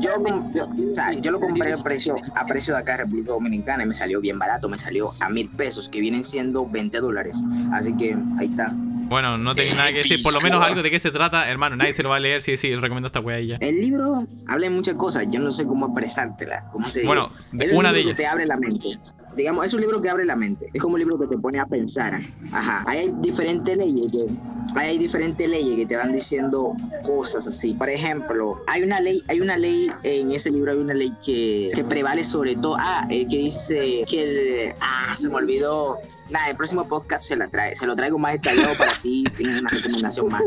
[0.00, 0.10] yo,
[0.54, 3.84] yo- o sea, yo lo compré a precio, a precio de acá de República Dominicana
[3.84, 7.42] y me salió bien barato, me salió a mil pesos, que vienen siendo 20 dólares.
[7.72, 8.72] Así que ahí está.
[9.08, 10.20] Bueno, no tenía nada que decir.
[10.20, 11.76] Por lo menos algo de qué se trata, hermano.
[11.76, 12.42] Nadie se lo va a leer.
[12.42, 13.56] Sí, sí, recomiendo esta weá y ya.
[13.60, 16.64] El libro habla de muchas cosas, yo no sé cómo expresártela.
[16.72, 17.10] ¿Cómo te digo?
[17.14, 18.32] Bueno, de- un una de libro te ellas.
[18.32, 18.98] abre la mente.
[19.36, 20.70] Digamos, es un libro que abre la mente.
[20.72, 22.18] Es como un libro que te pone a pensar.
[22.52, 22.82] Ajá.
[22.86, 26.72] Ahí hay diferentes leyes que, ahí hay diferentes leyes que te van diciendo
[27.04, 27.74] cosas así.
[27.74, 31.66] Por ejemplo, hay una ley, hay una ley en ese libro hay una ley que,
[31.74, 32.76] que prevale sobre todo.
[32.78, 34.22] Ah, eh, que dice que
[34.68, 35.98] el, ah, se me olvidó.
[36.30, 39.60] Nada, el próximo podcast se la trae, se lo traigo más detallado para así tener
[39.60, 40.42] una recomendación más,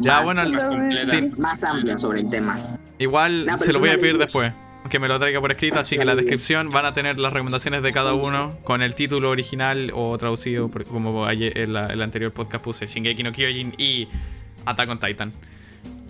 [0.00, 1.32] Ya, más- bueno, Más sí.
[1.36, 2.56] más amplia sobre el tema.
[2.98, 4.52] Igual Nah, se lo voy a pedir después.
[4.90, 7.32] Que me lo traiga por escrito, así que en la descripción van a tener las
[7.32, 11.86] recomendaciones de cada uno con el título original o traducido, por- como ayer en la-
[11.86, 14.08] el anterior podcast puse Shingeki no Kyojin y
[14.66, 15.32] Attack on Titan.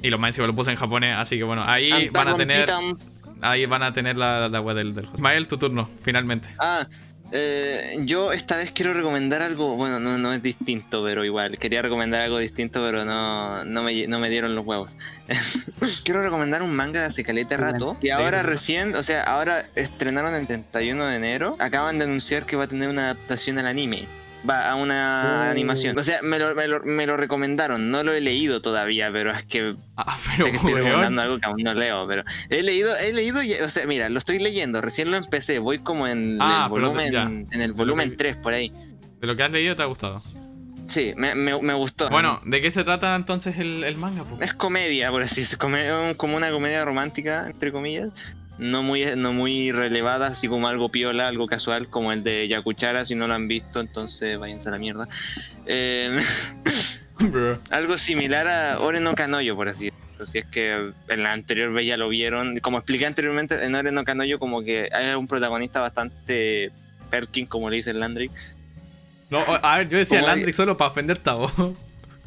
[0.03, 2.35] Y los más encima lo puse en japonés, así que bueno, ahí Attack van a
[2.37, 2.97] tener Titan.
[3.43, 5.09] ahí van a tener la, la web del, del.
[5.13, 6.49] Ismael, tu turno, finalmente.
[6.59, 6.87] Ah,
[7.33, 11.83] eh, yo esta vez quiero recomendar algo, bueno, no, no es distinto, pero igual, quería
[11.83, 14.97] recomendar algo distinto, pero no, no, me, no me dieron los huevos.
[16.05, 20.35] quiero recomendar un manga de hace caleta rato, que ahora recién, o sea, ahora estrenaron
[20.35, 24.09] el 31 de enero, acaban de anunciar que va a tener una adaptación al anime.
[24.49, 25.51] Va a una Oh.
[25.51, 25.99] animación.
[25.99, 27.91] O sea, me lo, me, lo, me lo recomendaron.
[27.91, 31.47] No lo he leído todavía, pero es que Ah, sé que estoy recomendando algo que
[31.47, 35.11] aún no leo, pero he leído, he leído, o sea, mira, lo estoy leyendo, recién
[35.11, 37.23] lo empecé, voy como en Ah, el pero volumen, ya.
[37.25, 38.73] en el volumen 3 por ahí.
[39.21, 40.23] De lo que has leído te ha gustado.
[40.87, 42.09] Sí, me, me, me gustó.
[42.09, 44.25] Bueno, ¿de qué se trata entonces el, el manga?
[44.41, 45.69] es comedia, por así decirlo,
[46.17, 48.09] como una comedia romántica, entre comillas.
[48.61, 53.05] No muy, no muy relevada, así como algo piola, algo casual, como el de Yakuchara.
[53.07, 55.09] Si no lo han visto, entonces váyanse a la mierda.
[55.67, 56.19] Eh,
[57.21, 57.59] Bro.
[57.71, 60.27] algo similar a Ore no Kanoyo, por así decirlo.
[60.27, 62.59] Si es que en la anterior vez ya lo vieron.
[62.61, 66.71] Como expliqué anteriormente, en Ore no Kanoyo, como que hay un protagonista bastante
[67.11, 68.31] Perkin, como le dice el Landry.
[69.31, 71.53] No, a ver, yo decía Landry solo para ofenderte a vos.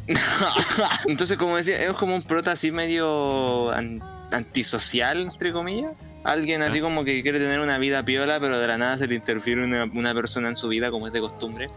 [1.08, 5.92] Entonces, como decía, es como un prota así medio an- antisocial, entre comillas.
[6.24, 9.16] Alguien así como que quiere tener una vida piola, pero de la nada se le
[9.16, 11.68] interfiere una, una persona en su vida, como es de costumbre.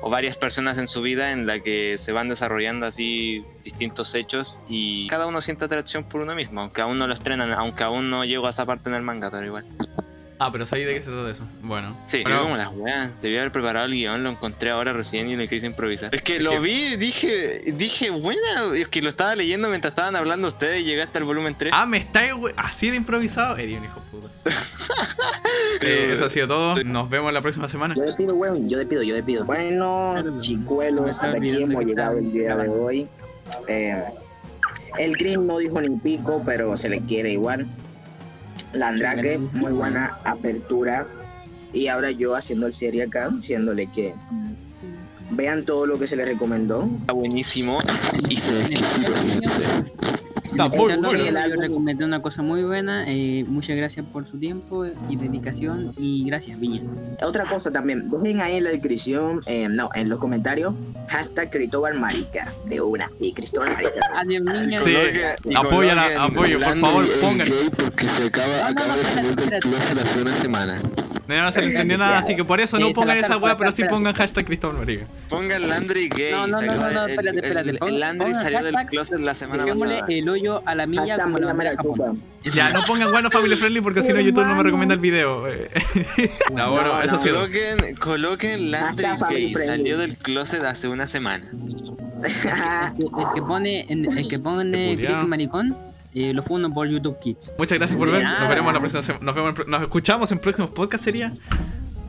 [0.00, 4.60] O varias personas en su vida en la que se van desarrollando así distintos hechos
[4.68, 8.10] y cada uno siente atracción por uno mismo, aunque aún no lo estrenan, aunque aún
[8.10, 9.64] no llego a esa parte en el manga, pero igual.
[10.46, 11.42] Ah, pero ¿sabes de qué se trata eso?
[11.62, 11.96] Bueno.
[12.04, 13.10] Sí, yo como las weas.
[13.22, 16.14] Debí haber preparado el guion, lo encontré ahora recién y le quise improvisar.
[16.14, 19.92] Es que Es lo que- vi, dije, dije, buena, es que lo estaba leyendo mientras
[19.92, 21.72] estaban hablando ustedes y llegué hasta el volumen 3.
[21.74, 23.56] Ah, me estáis we- así de improvisado.
[23.56, 24.28] Eres un hijo de puta.
[25.80, 26.82] Eh, eso ha sido todo.
[26.84, 27.94] Nos vemos la próxima semana.
[27.94, 29.44] Yo despido, weón, yo despido, yo despido.
[29.44, 33.08] Bueno, chicuelos, hasta aquí hemos llegado el día de hoy.
[33.68, 34.02] Eh,
[34.98, 37.66] el Green no dijo ni pico, pero se le quiere igual.
[38.74, 41.06] La Andrake, muy buena apertura.
[41.72, 44.14] Y ahora yo haciendo el serie acá, diciéndole que
[45.30, 46.88] vean todo lo que se les recomendó.
[47.00, 47.78] Está buenísimo
[48.28, 48.64] y se.
[50.54, 51.08] Está muy bueno.
[51.08, 53.04] álbum- recomendé una cosa muy buena.
[53.08, 55.92] eh, muchas gracias por su tiempo y dedicación.
[55.98, 56.82] Y gracias, Viña.
[57.22, 60.74] Otra cosa también, dejen ahí en la descripción, eh, no, en los comentarios,
[61.08, 62.50] hashtag Cristóbal Marica.
[62.66, 63.92] De una, sí, Cristóbal Marica.
[64.16, 64.80] Adiós, niña.
[64.82, 64.94] Sí,
[65.52, 67.48] coloquen apoyo, por favor, pongan.
[67.76, 70.80] Porque se acaba, No, no, acaba no, de salir del espérate, closet hace una semana.
[71.26, 73.72] No, no se le entendió nada, así que por eso no pongan esa weá, pero
[73.72, 75.06] sí pongan hashtag Cristóbal Marica.
[75.28, 76.32] Pongan Landry gay.
[76.32, 79.18] No, no, no, no, espérate, el- espérate, el- pon- El Landry pongan salió del closet
[79.20, 80.06] la semana pasada.
[80.08, 81.54] el hoyo a la milla Hashtag como la.
[81.54, 82.12] Marichupa.
[82.54, 85.48] Ya, no pongan bueno family friendly porque si no YouTube no me recomienda el video.
[85.48, 85.70] eh.
[86.52, 87.28] No, bueno, No, eso no, sí.
[87.30, 89.54] Coloquen, coloquen Landry gay.
[89.54, 91.46] Salió del closet hace una semana.
[92.22, 94.96] El que pone, el que pone
[95.26, 95.76] Maricón,
[96.14, 97.52] eh, lo fundo por YouTube Kids.
[97.58, 98.24] Muchas gracias por ver.
[98.24, 99.24] Nos veremos la próxima semana.
[99.24, 101.34] Nos, vemos nos escuchamos en próximos podcast sería.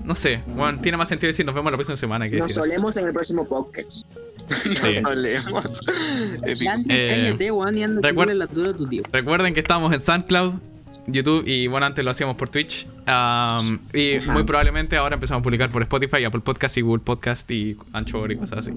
[0.04, 2.62] No sé, bueno, tiene más sentido decir nos vemos la próxima semana que Nos decir.
[2.62, 4.06] solemos en el próximo podcast.
[4.48, 4.74] Sí.
[6.48, 9.02] Eh, cállate, weón, y anda la dura tu tío.
[9.12, 10.54] Recuerden que estamos en SoundCloud,
[11.08, 12.86] YouTube y bueno, antes lo hacíamos por Twitch.
[13.08, 14.32] Um, y Ajá.
[14.32, 18.32] muy probablemente ahora empezamos a publicar por Spotify, Apple Podcast y Google Podcast y Anchor
[18.32, 18.74] y cosas así.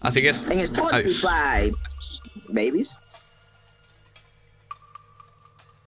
[0.00, 0.50] Así que eso.
[0.50, 1.72] En Spotify.
[2.48, 2.98] Babies.